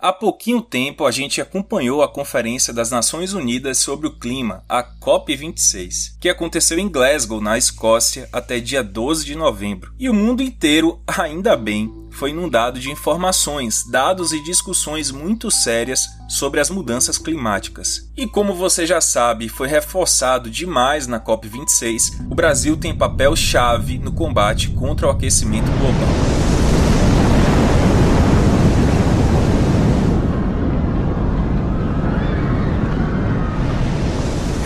Há 0.00 0.12
pouquinho 0.12 0.62
tempo 0.62 1.04
a 1.04 1.10
gente 1.10 1.40
acompanhou 1.40 2.04
a 2.04 2.08
Conferência 2.08 2.72
das 2.72 2.88
Nações 2.88 3.32
Unidas 3.32 3.78
sobre 3.78 4.06
o 4.06 4.16
Clima, 4.16 4.62
a 4.68 4.80
COP26, 4.80 6.12
que 6.20 6.28
aconteceu 6.28 6.78
em 6.78 6.88
Glasgow, 6.88 7.40
na 7.40 7.58
Escócia, 7.58 8.28
até 8.32 8.60
dia 8.60 8.80
12 8.84 9.24
de 9.24 9.34
novembro. 9.34 9.92
E 9.98 10.08
o 10.08 10.14
mundo 10.14 10.40
inteiro, 10.40 11.00
ainda 11.04 11.56
bem, 11.56 11.92
foi 12.12 12.30
inundado 12.30 12.78
de 12.78 12.92
informações, 12.92 13.82
dados 13.90 14.32
e 14.32 14.40
discussões 14.44 15.10
muito 15.10 15.50
sérias 15.50 16.06
sobre 16.28 16.60
as 16.60 16.70
mudanças 16.70 17.18
climáticas. 17.18 18.08
E 18.16 18.24
como 18.24 18.54
você 18.54 18.86
já 18.86 19.00
sabe, 19.00 19.48
foi 19.48 19.66
reforçado 19.66 20.48
demais 20.48 21.08
na 21.08 21.18
COP26, 21.18 22.30
o 22.30 22.36
Brasil 22.36 22.76
tem 22.76 22.96
papel 22.96 23.34
chave 23.34 23.98
no 23.98 24.12
combate 24.12 24.70
contra 24.70 25.08
o 25.08 25.10
aquecimento 25.10 25.66
global. 25.72 26.27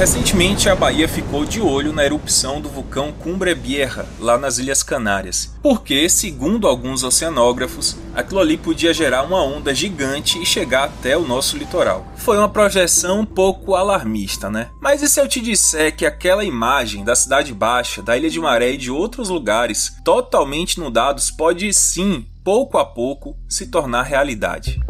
Recentemente, 0.02 0.68
a 0.68 0.74
Bahia 0.74 1.06
ficou 1.06 1.44
de 1.44 1.60
olho 1.60 1.92
na 1.92 2.04
erupção 2.04 2.60
do 2.60 2.68
vulcão 2.68 3.12
Cumbre 3.12 3.54
Vieja, 3.54 4.04
lá 4.18 4.36
nas 4.36 4.58
Ilhas 4.58 4.82
Canárias, 4.82 5.54
porque, 5.62 6.08
segundo 6.08 6.66
alguns 6.66 7.04
oceanógrafos, 7.04 7.96
aquilo 8.12 8.40
ali 8.40 8.56
podia 8.56 8.92
gerar 8.92 9.22
uma 9.22 9.40
onda 9.44 9.72
gigante 9.72 10.42
e 10.42 10.44
chegar 10.44 10.86
até 10.86 11.16
o 11.16 11.24
nosso 11.24 11.56
litoral. 11.56 12.04
Foi 12.16 12.36
uma 12.36 12.48
projeção 12.48 13.20
um 13.20 13.24
pouco 13.24 13.76
alarmista, 13.76 14.50
né? 14.50 14.70
Mas 14.80 15.02
e 15.02 15.08
se 15.08 15.20
eu 15.20 15.28
te 15.28 15.40
disser 15.40 15.94
que 15.94 16.04
aquela 16.04 16.44
imagem 16.44 17.04
da 17.04 17.14
Cidade 17.14 17.54
Baixa, 17.54 18.02
da 18.02 18.16
Ilha 18.16 18.28
de 18.28 18.40
Maré 18.40 18.72
e 18.72 18.76
de 18.76 18.90
outros 18.90 19.28
lugares 19.28 19.94
totalmente 20.04 20.78
inundados 20.78 21.30
pode 21.30 21.72
sim, 21.72 22.26
pouco 22.42 22.76
a 22.76 22.84
pouco, 22.84 23.36
se 23.48 23.68
tornar 23.68 24.02
realidade? 24.02 24.80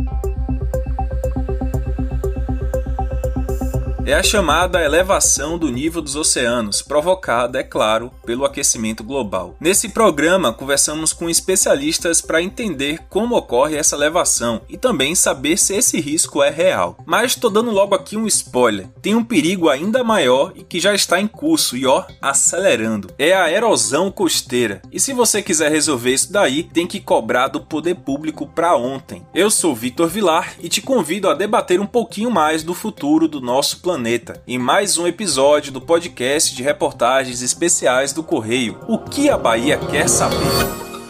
É 4.05 4.15
a 4.15 4.23
chamada 4.23 4.83
elevação 4.83 5.57
do 5.57 5.71
nível 5.71 6.03
dos 6.03 6.17
oceanos, 6.17 6.83
provocada, 6.83 7.61
é 7.61 7.63
claro, 7.63 8.11
pelo 8.27 8.45
aquecimento 8.45 9.05
global. 9.05 9.55
Nesse 9.61 9.91
programa, 9.91 10.53
conversamos 10.53 11.13
com 11.13 11.31
especialistas 11.31 12.21
para 12.21 12.43
entender 12.43 12.99
como 13.09 13.37
ocorre 13.37 13.77
essa 13.77 13.95
elevação 13.95 14.61
e 14.69 14.77
também 14.77 15.15
saber 15.15 15.57
se 15.57 15.75
esse 15.75 16.01
risco 16.01 16.43
é 16.43 16.51
real. 16.51 16.97
Mas 17.07 17.33
estou 17.33 17.49
dando 17.49 17.71
logo 17.71 17.95
aqui 17.95 18.17
um 18.17 18.27
spoiler: 18.27 18.89
tem 19.01 19.15
um 19.15 19.23
perigo 19.23 19.69
ainda 19.69 20.03
maior 20.03 20.53
e 20.57 20.65
que 20.65 20.81
já 20.81 20.93
está 20.93 21.21
em 21.21 21.29
curso 21.29 21.77
e 21.77 21.87
ó, 21.87 22.05
acelerando. 22.21 23.09
É 23.17 23.33
a 23.35 23.53
erosão 23.53 24.11
costeira. 24.11 24.83
E 24.91 24.99
se 24.99 25.13
você 25.13 25.41
quiser 25.41 25.71
resolver 25.71 26.13
isso 26.13 26.33
daí, 26.33 26.65
tem 26.65 26.89
que 26.89 27.01
cobrar 27.01 27.47
do 27.47 27.61
poder 27.61 27.95
público 27.95 28.49
para 28.49 28.77
ontem. 28.77 29.25
Eu 29.33 29.49
sou 29.49 29.77
Vitor 29.77 30.09
Vilar 30.09 30.55
e 30.61 30.69
te 30.69 30.83
convido 30.83 31.31
a 31.31 31.35
debater 31.35 31.79
um 31.79 31.87
pouquinho 31.87 32.33
mais 32.33 32.65
do 32.65 32.75
futuro 32.75 33.29
do 33.29 33.41
nosso 33.41 33.81
planeta 33.81 33.92
planeta, 33.93 34.43
em 34.49 34.59
mais 34.59 34.97
um 34.97 35.07
episódio 35.07 35.71
do 35.71 35.79
podcast 35.79 36.57
de 36.57 36.63
reportagens 36.63 37.43
especiais 37.43 38.11
do 38.11 38.23
Correio. 38.23 38.79
O 38.89 38.97
que 38.97 39.29
a 39.29 39.37
Bahia 39.37 39.79
quer 39.91 40.09
saber? 40.09 40.39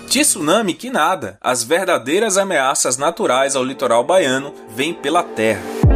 De 0.08 0.20
tsunami 0.20 0.74
que 0.74 0.90
nada, 0.90 1.38
as 1.40 1.62
verdadeiras 1.62 2.36
ameaças 2.36 2.96
naturais 2.96 3.54
ao 3.54 3.62
litoral 3.62 4.02
baiano 4.02 4.52
vêm 4.74 4.92
pela 4.92 5.22
terra. 5.22 5.91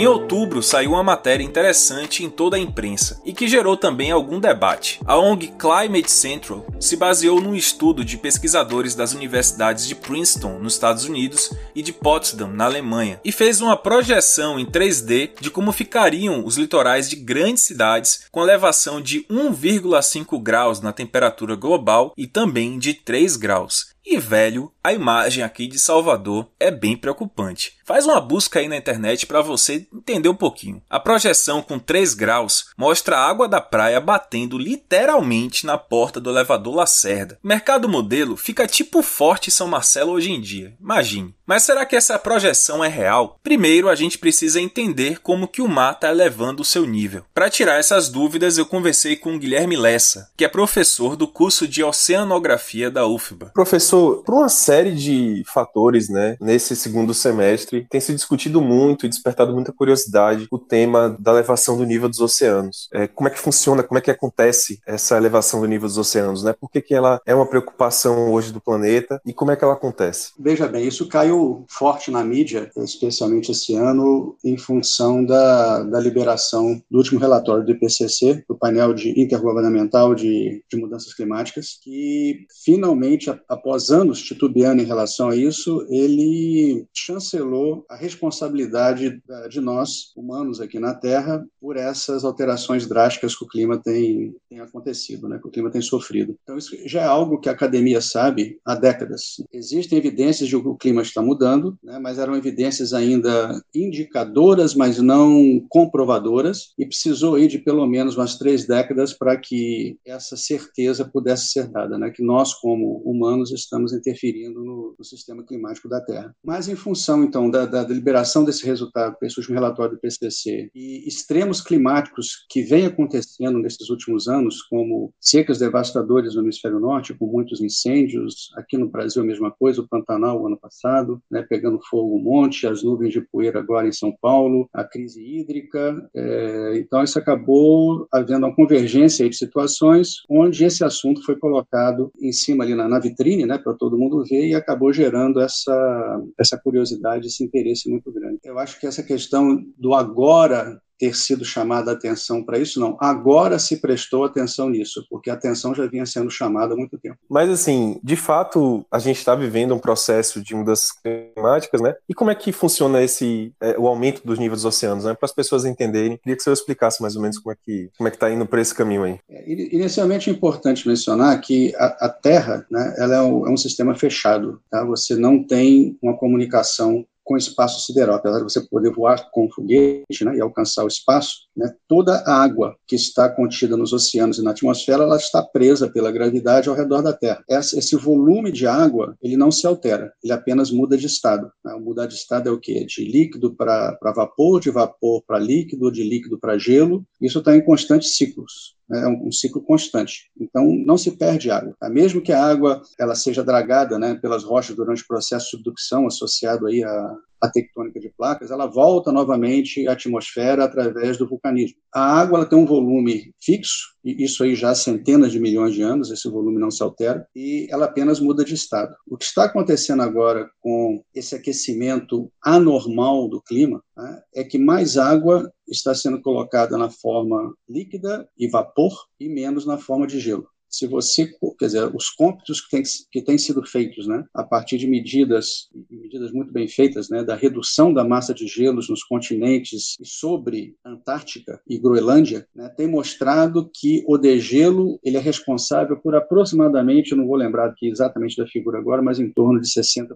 Em 0.00 0.06
outubro 0.06 0.62
saiu 0.62 0.92
uma 0.92 1.02
matéria 1.02 1.44
interessante 1.44 2.24
em 2.24 2.30
toda 2.30 2.56
a 2.56 2.58
imprensa 2.58 3.20
e 3.22 3.34
que 3.34 3.46
gerou 3.46 3.76
também 3.76 4.10
algum 4.10 4.40
debate. 4.40 4.98
A 5.04 5.18
ONG 5.18 5.52
Climate 5.58 6.10
Central 6.10 6.64
se 6.80 6.96
baseou 6.96 7.38
num 7.38 7.54
estudo 7.54 8.02
de 8.02 8.16
pesquisadores 8.16 8.94
das 8.94 9.12
universidades 9.12 9.86
de 9.86 9.94
Princeton, 9.94 10.58
nos 10.58 10.72
Estados 10.72 11.04
Unidos, 11.04 11.52
e 11.74 11.82
de 11.82 11.92
Potsdam, 11.92 12.48
na 12.48 12.64
Alemanha, 12.64 13.20
e 13.22 13.30
fez 13.30 13.60
uma 13.60 13.76
projeção 13.76 14.58
em 14.58 14.64
3D 14.64 15.32
de 15.38 15.50
como 15.50 15.70
ficariam 15.70 16.46
os 16.46 16.56
litorais 16.56 17.06
de 17.06 17.16
grandes 17.16 17.64
cidades 17.64 18.22
com 18.32 18.42
elevação 18.42 19.02
de 19.02 19.26
1,5 19.30 20.42
graus 20.42 20.80
na 20.80 20.94
temperatura 20.94 21.54
global 21.54 22.14
e 22.16 22.26
também 22.26 22.78
de 22.78 22.94
3 22.94 23.36
graus. 23.36 23.90
E 24.12 24.18
velho, 24.18 24.72
a 24.82 24.92
imagem 24.92 25.44
aqui 25.44 25.68
de 25.68 25.78
Salvador 25.78 26.48
é 26.58 26.68
bem 26.68 26.96
preocupante. 26.96 27.74
Faz 27.84 28.06
uma 28.06 28.20
busca 28.20 28.58
aí 28.58 28.66
na 28.66 28.76
internet 28.76 29.24
para 29.24 29.40
você 29.40 29.86
entender 29.94 30.28
um 30.28 30.34
pouquinho. 30.34 30.82
A 30.90 30.98
projeção 30.98 31.62
com 31.62 31.78
3 31.78 32.14
graus 32.14 32.70
mostra 32.76 33.16
a 33.16 33.30
água 33.30 33.46
da 33.46 33.60
praia 33.60 34.00
batendo 34.00 34.58
literalmente 34.58 35.64
na 35.64 35.78
porta 35.78 36.20
do 36.20 36.28
elevador 36.28 36.74
Lacerda. 36.74 37.38
Mercado 37.40 37.88
modelo 37.88 38.36
fica 38.36 38.66
tipo 38.66 39.00
forte 39.00 39.48
São 39.48 39.68
Marcelo 39.68 40.10
hoje 40.10 40.32
em 40.32 40.40
dia. 40.40 40.74
Imagine. 40.80 41.32
Mas 41.50 41.64
será 41.64 41.84
que 41.84 41.96
essa 41.96 42.16
projeção 42.16 42.84
é 42.84 42.86
real? 42.86 43.36
Primeiro, 43.42 43.88
a 43.88 43.96
gente 43.96 44.18
precisa 44.18 44.60
entender 44.60 45.18
como 45.20 45.48
que 45.48 45.60
o 45.60 45.66
mar 45.66 45.94
está 45.94 46.08
elevando 46.08 46.62
o 46.62 46.64
seu 46.64 46.86
nível. 46.86 47.24
Para 47.34 47.50
tirar 47.50 47.80
essas 47.80 48.08
dúvidas, 48.08 48.56
eu 48.56 48.64
conversei 48.64 49.16
com 49.16 49.36
Guilherme 49.36 49.74
Lessa, 49.74 50.30
que 50.36 50.44
é 50.44 50.48
professor 50.48 51.16
do 51.16 51.26
curso 51.26 51.66
de 51.66 51.82
Oceanografia 51.82 52.88
da 52.88 53.04
UFBA. 53.04 53.50
Professor, 53.52 54.22
por 54.22 54.36
uma 54.36 54.48
série 54.48 54.94
de 54.94 55.42
fatores, 55.52 56.08
né, 56.08 56.36
nesse 56.40 56.76
segundo 56.76 57.12
semestre, 57.12 57.84
tem 57.90 58.00
se 58.00 58.14
discutido 58.14 58.60
muito 58.60 59.04
e 59.04 59.08
despertado 59.08 59.52
muita 59.52 59.72
curiosidade 59.72 60.46
o 60.52 60.58
tema 60.58 61.16
da 61.18 61.32
elevação 61.32 61.76
do 61.76 61.82
nível 61.82 62.08
dos 62.08 62.20
oceanos. 62.20 62.88
É, 62.94 63.08
como 63.08 63.26
é 63.26 63.32
que 63.32 63.40
funciona, 63.40 63.82
como 63.82 63.98
é 63.98 64.00
que 64.00 64.12
acontece 64.12 64.80
essa 64.86 65.16
elevação 65.16 65.60
do 65.60 65.66
nível 65.66 65.88
dos 65.88 65.98
oceanos, 65.98 66.44
né? 66.44 66.52
Por 66.52 66.70
que, 66.70 66.80
que 66.80 66.94
ela 66.94 67.20
é 67.26 67.34
uma 67.34 67.46
preocupação 67.46 68.30
hoje 68.30 68.52
do 68.52 68.60
planeta 68.60 69.20
e 69.26 69.32
como 69.32 69.50
é 69.50 69.56
que 69.56 69.64
ela 69.64 69.74
acontece? 69.74 70.30
Veja 70.38 70.68
bem, 70.68 70.86
isso 70.86 71.08
caiu 71.08 71.39
forte 71.68 72.10
na 72.10 72.24
mídia, 72.24 72.70
especialmente 72.76 73.52
esse 73.52 73.74
ano, 73.74 74.36
em 74.44 74.56
função 74.56 75.24
da, 75.24 75.82
da 75.82 76.00
liberação 76.00 76.80
do 76.90 76.98
último 76.98 77.20
relatório 77.20 77.64
do 77.64 77.72
IPCC, 77.72 78.44
do 78.48 78.56
painel 78.56 78.94
de 78.94 79.10
intergovernamental 79.20 80.14
de, 80.14 80.62
de 80.70 80.76
mudanças 80.76 81.14
climáticas, 81.14 81.78
que 81.82 82.46
finalmente, 82.64 83.30
após 83.48 83.90
anos 83.90 84.22
titubeando 84.22 84.82
em 84.82 84.86
relação 84.86 85.28
a 85.28 85.36
isso, 85.36 85.86
ele 85.88 86.86
chancelou 86.94 87.84
a 87.88 87.96
responsabilidade 87.96 89.20
de 89.48 89.60
nós, 89.60 90.12
humanos 90.16 90.60
aqui 90.60 90.78
na 90.78 90.94
Terra, 90.94 91.44
por 91.60 91.76
essas 91.76 92.24
alterações 92.24 92.86
drásticas 92.86 93.36
que 93.36 93.44
o 93.44 93.48
clima 93.48 93.78
tem, 93.78 94.34
tem 94.48 94.60
acontecido, 94.60 95.28
né, 95.28 95.38
que 95.38 95.48
o 95.48 95.50
clima 95.50 95.70
tem 95.70 95.80
sofrido. 95.80 96.36
Então, 96.42 96.56
isso 96.56 96.76
já 96.86 97.02
é 97.02 97.06
algo 97.06 97.38
que 97.38 97.48
a 97.48 97.52
academia 97.52 98.00
sabe 98.00 98.58
há 98.64 98.74
décadas. 98.74 99.42
Existem 99.52 99.98
evidências 99.98 100.48
de 100.48 100.60
que 100.60 100.68
o 100.68 100.76
clima 100.76 101.02
está 101.02 101.22
mudando, 101.30 101.76
né, 101.82 101.98
mas 101.98 102.18
eram 102.18 102.34
evidências 102.34 102.92
ainda 102.92 103.62
indicadoras, 103.74 104.74
mas 104.74 104.98
não 104.98 105.64
comprovadoras, 105.68 106.72
e 106.78 106.84
precisou 106.84 107.38
ir 107.38 107.48
de 107.48 107.58
pelo 107.58 107.86
menos 107.86 108.16
umas 108.16 108.36
três 108.36 108.66
décadas 108.66 109.12
para 109.12 109.36
que 109.36 109.96
essa 110.04 110.36
certeza 110.36 111.04
pudesse 111.04 111.50
ser 111.50 111.68
dada, 111.68 111.96
né, 111.96 112.10
que 112.10 112.22
nós, 112.22 112.54
como 112.54 113.00
humanos, 113.04 113.52
estamos 113.52 113.92
interferindo 113.92 114.62
no 115.00 115.04
sistema 115.04 115.42
climático 115.42 115.88
da 115.88 116.00
Terra. 116.00 116.36
Mas, 116.44 116.68
em 116.68 116.76
função, 116.76 117.24
então, 117.24 117.50
da, 117.50 117.64
da 117.64 117.82
deliberação 117.82 118.44
desse 118.44 118.64
resultado, 118.66 119.16
esse 119.22 119.38
último 119.38 119.54
relatório 119.54 119.94
do 119.94 120.00
PCC, 120.00 120.70
e 120.74 121.08
extremos 121.08 121.62
climáticos 121.62 122.44
que 122.48 122.62
vêm 122.62 122.86
acontecendo 122.86 123.58
nesses 123.58 123.88
últimos 123.88 124.28
anos, 124.28 124.62
como 124.62 125.12
secas 125.18 125.58
devastadoras 125.58 126.34
no 126.34 126.42
hemisfério 126.42 126.78
norte, 126.78 127.14
com 127.14 127.26
muitos 127.26 127.60
incêndios, 127.62 128.50
aqui 128.56 128.76
no 128.76 128.88
Brasil 128.88 129.22
a 129.22 129.26
mesma 129.26 129.50
coisa, 129.50 129.80
o 129.80 129.88
Pantanal, 129.88 130.40
o 130.40 130.46
ano 130.46 130.58
passado, 130.58 131.20
né, 131.30 131.44
pegando 131.48 131.80
fogo 131.88 132.16
um 132.16 132.22
monte, 132.22 132.66
as 132.66 132.82
nuvens 132.82 133.12
de 133.12 133.22
poeira 133.22 133.58
agora 133.58 133.88
em 133.88 133.92
São 133.92 134.14
Paulo, 134.20 134.68
a 134.72 134.84
crise 134.84 135.24
hídrica. 135.24 136.10
É, 136.14 136.78
então, 136.78 137.02
isso 137.02 137.18
acabou 137.18 138.06
havendo 138.12 138.46
uma 138.46 138.54
convergência 138.54 139.28
de 139.28 139.36
situações 139.36 140.16
onde 140.28 140.62
esse 140.62 140.84
assunto 140.84 141.24
foi 141.24 141.36
colocado 141.36 142.12
em 142.20 142.32
cima 142.32 142.64
ali 142.64 142.74
na, 142.74 142.86
na 142.86 142.98
vitrine, 142.98 143.46
né, 143.46 143.56
para 143.56 143.72
todo 143.72 143.96
mundo 143.96 144.22
ver, 144.24 144.48
e 144.48 144.54
acabou 144.54 144.89
gerando 144.92 145.40
essa, 145.40 146.22
essa 146.38 146.58
curiosidade, 146.58 147.26
esse 147.26 147.44
interesse 147.44 147.90
muito 147.90 148.10
grande. 148.12 148.38
Eu 148.44 148.58
acho 148.58 148.78
que 148.78 148.86
essa 148.86 149.02
questão 149.02 149.64
do 149.78 149.94
agora 149.94 150.80
ter 151.00 151.16
sido 151.16 151.46
chamada 151.46 151.90
a 151.90 151.94
atenção 151.94 152.44
para 152.44 152.58
isso, 152.58 152.78
não. 152.78 152.94
Agora 153.00 153.58
se 153.58 153.78
prestou 153.78 154.22
atenção 154.22 154.68
nisso, 154.68 155.06
porque 155.08 155.30
a 155.30 155.34
atenção 155.34 155.74
já 155.74 155.86
vinha 155.86 156.04
sendo 156.04 156.30
chamada 156.30 156.74
há 156.74 156.76
muito 156.76 156.98
tempo. 156.98 157.16
Mas, 157.28 157.48
assim, 157.48 157.98
de 158.04 158.16
fato, 158.16 158.84
a 158.92 158.98
gente 158.98 159.16
está 159.16 159.34
vivendo 159.34 159.74
um 159.74 159.78
processo 159.78 160.42
de 160.42 160.54
mudanças 160.54 160.90
climáticas, 160.92 161.80
né? 161.80 161.94
E 162.06 162.12
como 162.12 162.30
é 162.30 162.34
que 162.34 162.52
funciona 162.52 163.02
esse, 163.02 163.54
é, 163.62 163.78
o 163.78 163.86
aumento 163.86 164.20
dos 164.22 164.38
níveis 164.38 164.62
dos 164.62 164.66
oceanos, 164.66 165.04
né? 165.04 165.14
Para 165.14 165.24
as 165.24 165.32
pessoas 165.32 165.64
entenderem, 165.64 166.18
queria 166.18 166.36
que 166.36 166.42
você 166.42 166.52
explicasse 166.52 167.00
mais 167.00 167.16
ou 167.16 167.22
menos 167.22 167.38
como 167.38 167.52
é 167.52 167.56
que 167.64 167.90
como 167.96 168.06
é 168.06 168.10
que 168.10 168.16
está 168.16 168.30
indo 168.30 168.44
por 168.44 168.58
esse 168.58 168.74
caminho 168.74 169.04
aí. 169.04 169.18
É, 169.30 169.50
inicialmente 169.50 170.28
é 170.28 170.32
importante 170.32 170.86
mencionar 170.86 171.40
que 171.40 171.74
a, 171.76 172.06
a 172.06 172.08
Terra, 172.10 172.66
né, 172.70 172.94
ela 172.98 173.14
é 173.14 173.22
um, 173.22 173.46
é 173.46 173.50
um 173.50 173.56
sistema 173.56 173.94
fechado, 173.94 174.60
tá? 174.70 174.84
Você 174.84 175.16
não 175.16 175.42
tem 175.42 175.96
uma 176.02 176.16
comunicação 176.16 177.06
com 177.30 177.36
espaço 177.36 177.86
sideral. 177.86 178.16
Apesar 178.16 178.38
de 178.38 178.42
você 178.42 178.60
poder 178.60 178.90
voar 178.90 179.30
com 179.30 179.48
foguete 179.48 180.24
né, 180.24 180.34
e 180.34 180.40
alcançar 180.40 180.82
o 180.82 180.88
espaço, 180.88 181.46
né, 181.56 181.72
toda 181.86 182.16
a 182.26 182.42
água 182.42 182.74
que 182.88 182.96
está 182.96 183.28
contida 183.28 183.76
nos 183.76 183.92
oceanos 183.92 184.38
e 184.38 184.42
na 184.42 184.50
atmosfera 184.50 185.04
ela 185.04 185.16
está 185.16 185.40
presa 185.40 185.88
pela 185.88 186.10
gravidade 186.10 186.68
ao 186.68 186.74
redor 186.74 187.02
da 187.02 187.12
Terra. 187.12 187.44
Esse 187.48 187.94
volume 187.94 188.50
de 188.50 188.66
água 188.66 189.16
ele 189.22 189.36
não 189.36 189.52
se 189.52 189.64
altera, 189.64 190.12
ele 190.24 190.32
apenas 190.32 190.72
muda 190.72 190.98
de 190.98 191.06
estado. 191.06 191.52
Né? 191.64 191.72
Mudar 191.74 192.06
de 192.06 192.14
estado 192.14 192.48
é 192.48 192.52
o 192.52 192.58
quê? 192.58 192.84
De 192.84 193.04
líquido 193.04 193.54
para 193.54 193.96
vapor, 194.12 194.60
de 194.60 194.70
vapor 194.70 195.22
para 195.24 195.38
líquido, 195.38 195.92
de 195.92 196.02
líquido 196.02 196.36
para 196.36 196.58
gelo. 196.58 197.04
Isso 197.20 197.38
está 197.38 197.54
em 197.54 197.64
constantes 197.64 198.16
ciclos 198.16 198.79
é 198.92 199.08
um, 199.08 199.30
ciclo 199.30 199.62
constante. 199.62 200.30
Então, 200.40 200.66
não 200.84 200.98
se 200.98 201.12
perde 201.12 201.50
água. 201.50 201.74
Tá? 201.78 201.88
Mesmo 201.88 202.20
que 202.20 202.32
a 202.32 202.44
água 202.44 202.82
ela 202.98 203.14
seja 203.14 203.44
dragada 203.44 203.98
né, 203.98 204.14
pelas 204.14 204.44
rochas 204.44 204.74
durante 204.74 205.02
o 205.02 205.06
processo 205.06 205.44
de 205.46 205.50
subducção 205.50 206.06
associado 206.06 206.66
aí 206.66 206.82
à, 206.82 207.16
à 207.40 207.48
tectônica 207.48 207.98
de 207.98 208.10
placas, 208.10 208.50
ela 208.50 208.66
volta 208.66 209.10
novamente 209.10 209.86
à 209.88 209.92
atmosfera 209.92 210.64
através 210.64 211.16
do 211.16 211.26
vulcanismo. 211.26 211.78
A 211.92 212.20
água 212.20 212.38
ela 212.38 212.46
tem 212.46 212.58
um 212.58 212.66
volume 212.66 213.32
fixo, 213.40 213.96
e 214.04 214.24
isso 214.24 214.42
aí 214.44 214.54
já 214.54 214.70
há 214.70 214.74
centenas 214.74 215.32
de 215.32 215.40
milhões 215.40 215.74
de 215.74 215.82
anos, 215.82 216.10
esse 216.10 216.28
volume 216.28 216.58
não 216.58 216.70
se 216.70 216.82
altera, 216.82 217.26
e 217.34 217.66
ela 217.70 217.86
apenas 217.86 218.20
muda 218.20 218.44
de 218.44 218.54
estado. 218.54 218.94
O 219.06 219.16
que 219.16 219.24
está 219.24 219.44
acontecendo 219.44 220.02
agora 220.02 220.48
com 220.60 221.02
esse 221.14 221.34
aquecimento 221.34 222.30
anormal 222.42 223.28
do 223.28 223.42
clima 223.42 223.82
né, 223.96 224.22
é 224.34 224.44
que 224.44 224.58
mais 224.58 224.96
água 224.96 225.50
está 225.68 225.94
sendo 225.94 226.20
colocada 226.20 226.76
na 226.76 226.90
forma 226.90 227.54
líquida 227.68 228.28
e 228.38 228.48
vapor 228.48 228.92
e 229.18 229.28
menos 229.28 229.66
na 229.66 229.78
forma 229.78 230.06
de 230.06 230.18
gelo 230.20 230.48
se 230.70 230.86
você, 230.86 231.30
quer 231.58 231.66
dizer, 231.66 231.94
os 231.94 232.10
cômputos 232.10 232.60
que 232.60 232.70
têm, 232.70 232.82
que 233.10 233.22
têm 233.22 233.36
sido 233.36 233.62
feitos, 233.66 234.06
né, 234.06 234.24
a 234.32 234.44
partir 234.44 234.78
de 234.78 234.86
medidas, 234.86 235.68
medidas 235.90 236.32
muito 236.32 236.52
bem 236.52 236.68
feitas, 236.68 237.08
né, 237.10 237.24
da 237.24 237.34
redução 237.34 237.92
da 237.92 238.04
massa 238.04 238.32
de 238.32 238.46
gelos 238.46 238.88
nos 238.88 239.02
continentes 239.02 239.96
e 240.00 240.06
sobre 240.06 240.76
Antártica 240.84 241.60
e 241.68 241.78
Groenlândia, 241.78 242.46
né, 242.54 242.68
tem 242.68 242.86
mostrado 242.86 243.68
que 243.74 244.04
o 244.06 244.16
degelo 244.16 244.98
ele 245.02 245.16
é 245.16 245.20
responsável 245.20 245.96
por 245.96 246.14
aproximadamente, 246.14 247.12
eu 247.12 247.18
não 247.18 247.26
vou 247.26 247.36
lembrar 247.36 247.66
aqui 247.66 247.88
exatamente 247.88 248.36
da 248.36 248.46
figura 248.46 248.78
agora, 248.78 249.02
mas 249.02 249.18
em 249.18 249.30
torno 249.30 249.60
de 249.60 249.68
60% 249.68 250.14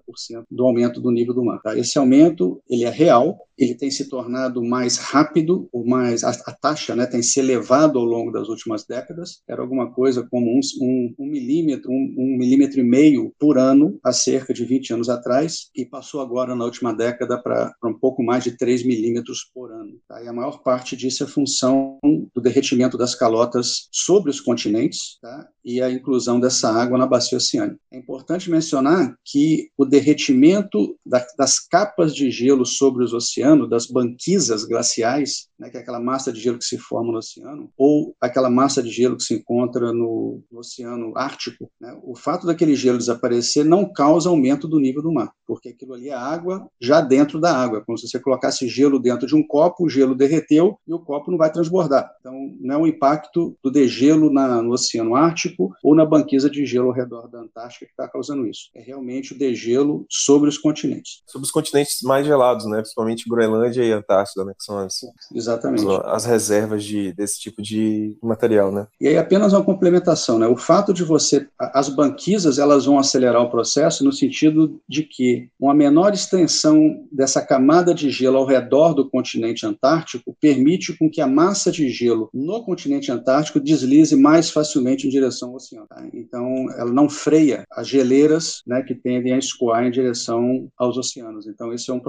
do 0.51 0.65
aumento 0.65 1.01
do 1.01 1.11
nível 1.11 1.35
do 1.35 1.45
mar. 1.45 1.61
Tá? 1.63 1.77
Esse 1.77 1.99
aumento 1.99 2.63
ele 2.69 2.85
é 2.85 2.91
real, 2.91 3.39
ele 3.57 3.75
tem 3.75 3.91
se 3.91 4.09
tornado 4.09 4.63
mais 4.63 4.99
rápido, 4.99 5.69
ou 5.73 5.87
mais 5.87 6.25
a, 6.25 6.31
a, 6.31 6.53
taxa 6.53 6.95
né, 6.95 7.07
tem 7.07 7.23
se 7.23 7.39
elevado 7.41 7.99
ao 7.99 8.05
longo 8.05 8.31
das 8.31 8.49
últimas 8.49 8.85
décadas. 8.85 9.43
Era 9.49 9.63
alguma 9.63 9.93
coisa 9.93 10.27
como 10.29 10.44
um, 10.51 10.61
um, 10.81 11.15
um 11.19 11.27
milímetro, 11.27 11.91
um, 11.91 12.15
um, 12.17 12.37
milímetro 12.39 12.81
e 12.81 12.85
meio 12.85 13.35
por 13.39 13.59
ano 13.59 13.99
há 14.03 14.13
cerca 14.13 14.53
de 14.53 14.65
20 14.65 14.95
anos 14.95 15.09
atrás 15.09 15.71
e 15.75 15.85
passou 15.85 16.21
agora 16.21 16.55
na 16.55 16.65
última 16.65 16.93
década 16.93 17.41
para 17.41 17.75
um 17.85 17.99
pouco 17.99 18.23
mais 18.23 18.45
de 18.45 18.57
3 18.57 18.85
milímetros 18.85 19.51
por 19.53 19.73
ano. 19.73 19.99
Tá? 20.09 20.23
E 20.23 20.29
a 20.29 20.33
maior 20.33 20.63
parte 20.63 20.97
disso 20.97 21.25
é 21.25 21.27
função 21.27 21.99
do 22.03 22.41
derretimento 22.41 22.99
das 22.99 23.15
calotas 23.15 23.89
sobre 23.91 24.31
os 24.31 24.41
continentes 24.41 25.19
tá? 25.21 25.49
E 25.65 25.81
a 25.81 25.91
inclusão 25.91 26.39
dessa 26.39 26.71
água 26.71 26.99
na 26.99 27.07
bacia 27.07 27.39
oceânica. 27.39 27.79
É 27.93 27.99
importante 27.99 28.51
mencionar 28.51 29.17
que 29.25 29.69
o 29.77 29.85
derretimento 29.85 30.97
da, 31.05 31.25
das 31.39 31.59
capas 31.59 32.15
de 32.15 32.31
gelo 32.31 32.67
sobre 32.67 33.05
os 33.05 33.13
oceanos 33.13 33.35
oceano, 33.35 33.69
das 33.69 33.87
banquisas 33.87 34.65
glaciais, 34.65 35.49
né, 35.59 35.71
que 35.71 35.77
é 35.77 35.81
aquela 35.81 36.01
massa 36.01 36.33
de 36.33 36.41
gelo 36.41 36.59
que 36.59 36.65
se 36.65 36.79
forma 36.79 37.13
no 37.13 37.19
oceano, 37.19 37.71
ou 37.77 38.15
aquela 38.21 38.51
massa 38.51 38.83
de 38.83 38.91
gelo 38.91 39.17
que 39.17 39.23
se 39.23 39.35
encontra 39.35 39.93
no, 39.93 40.43
no 40.51 40.61
Oceano 40.61 41.13
Ártico, 41.17 41.71
né, 41.81 41.97
o 42.03 42.17
fato 42.17 42.47
daquele 42.47 42.75
gelo 42.75 42.99
desaparecer 42.99 43.65
não 43.65 43.91
causa 43.93 44.29
aumento 44.29 44.69
do 44.69 44.79
nível 44.79 45.03
do 45.03 45.13
mar, 45.13 45.33
porque 45.47 45.71
aquilo 45.71 45.95
ali 45.95 46.09
é 46.09 46.15
água 46.15 46.69
já 46.81 47.01
dentro 47.01 47.41
da 47.41 47.57
água. 47.57 47.83
Como 47.85 47.99
se 47.99 48.09
você 48.09 48.19
colocasse 48.19 48.69
gelo 48.69 48.99
dentro 48.99 49.27
de 49.27 49.35
um 49.35 49.47
copo, 49.47 49.85
o 49.85 49.89
gelo 49.89 50.15
derreteu 50.15 50.79
e 50.87 50.93
o 50.93 50.99
copo 50.99 51.31
não 51.31 51.39
vai 51.39 51.51
transbordar. 51.51 52.11
Então, 52.21 52.35
não 52.61 52.75
é 52.75 52.79
um 52.79 52.87
impacto 52.87 53.57
do 53.63 53.71
degelo 53.71 54.33
na, 54.33 54.63
no 54.63 54.73
Oceano 54.73 55.15
Ártico 55.15 55.54
ou 55.83 55.95
na 55.95 56.05
banquisa 56.05 56.49
de 56.51 56.65
gelo 56.67 56.89
ao 56.89 56.93
redor 56.93 57.29
da 57.29 57.41
Antártica 57.41 57.87
que 57.87 57.93
está 57.93 58.09
causando 58.09 58.47
isso. 58.47 58.71
É 58.75 58.81
realmente 58.81 59.33
o 59.33 59.39
degelo 59.39 60.07
sobre 60.09 60.49
os 60.49 60.59
continentes. 60.59 61.23
Sobre 61.27 61.47
os 61.47 61.51
continentes 61.51 62.03
mais 62.03 62.27
gelados, 62.27 62.67
né? 62.67 62.79
principalmente 62.79 63.29
Groenlândia 63.29 63.83
e 63.83 63.93
Antártida, 63.93 64.45
né? 64.45 64.53
que 64.57 64.65
são 64.65 64.79
as, 64.79 65.01
Exatamente. 65.35 65.85
as 66.05 66.25
reservas 66.25 66.85
de, 66.85 67.13
desse 67.13 67.41
tipo 67.41 67.63
de 67.63 68.17
material. 68.23 68.73
Né? 68.73 68.87
E 69.01 69.09
aí 69.09 69.17
apenas 69.17 69.53
uma 69.53 69.65
complementação. 69.65 70.39
Né? 70.39 70.47
O 70.47 70.57
fato 70.57 70.93
de 70.93 71.05
você... 71.05 71.47
As 71.59 71.89
banquisas 71.89 72.59
elas 72.59 72.85
vão 72.87 72.99
acelerar 72.99 73.43
o 73.43 73.51
processo 73.51 74.05
no 74.05 74.13
sentido 74.13 74.81
de 74.89 75.03
que 75.03 75.49
uma 75.59 75.75
menor 75.75 76.13
extensão 76.13 77.07
dessa 77.11 77.41
camada 77.43 77.95
de 77.95 78.11
gelo 78.11 78.39
ao 78.39 78.47
redor 78.47 78.95
do 78.95 79.09
continente 79.09 79.67
antártico 79.67 80.37
permite 80.41 80.97
com 80.97 81.11
que 81.11 81.21
a 81.21 81.27
massa 81.27 81.71
de 81.71 81.89
gelo 81.89 82.29
no 82.33 82.65
continente 82.65 83.11
antártico 83.11 83.61
deslize 83.61 84.17
mais 84.17 84.51
facilmente 84.51 85.07
em 85.07 85.11
direção 85.11 85.44
ao 85.45 85.55
oceano. 85.55 85.87
Tá? 85.89 86.07
Então, 86.13 86.67
ela 86.77 86.93
não 86.93 87.09
freia 87.09 87.65
as 87.71 87.89
geleiras 87.89 88.63
né, 88.67 88.83
que 88.83 88.95
tendem 88.95 89.35
a 89.35 89.39
escoar 89.39 89.85
em 89.85 89.91
direção 89.91 90.69
aos 90.77 90.97
oceanos. 90.97 91.47
Então, 91.47 91.73
isso 91.73 91.91
é 91.91 91.95
um 91.95 92.03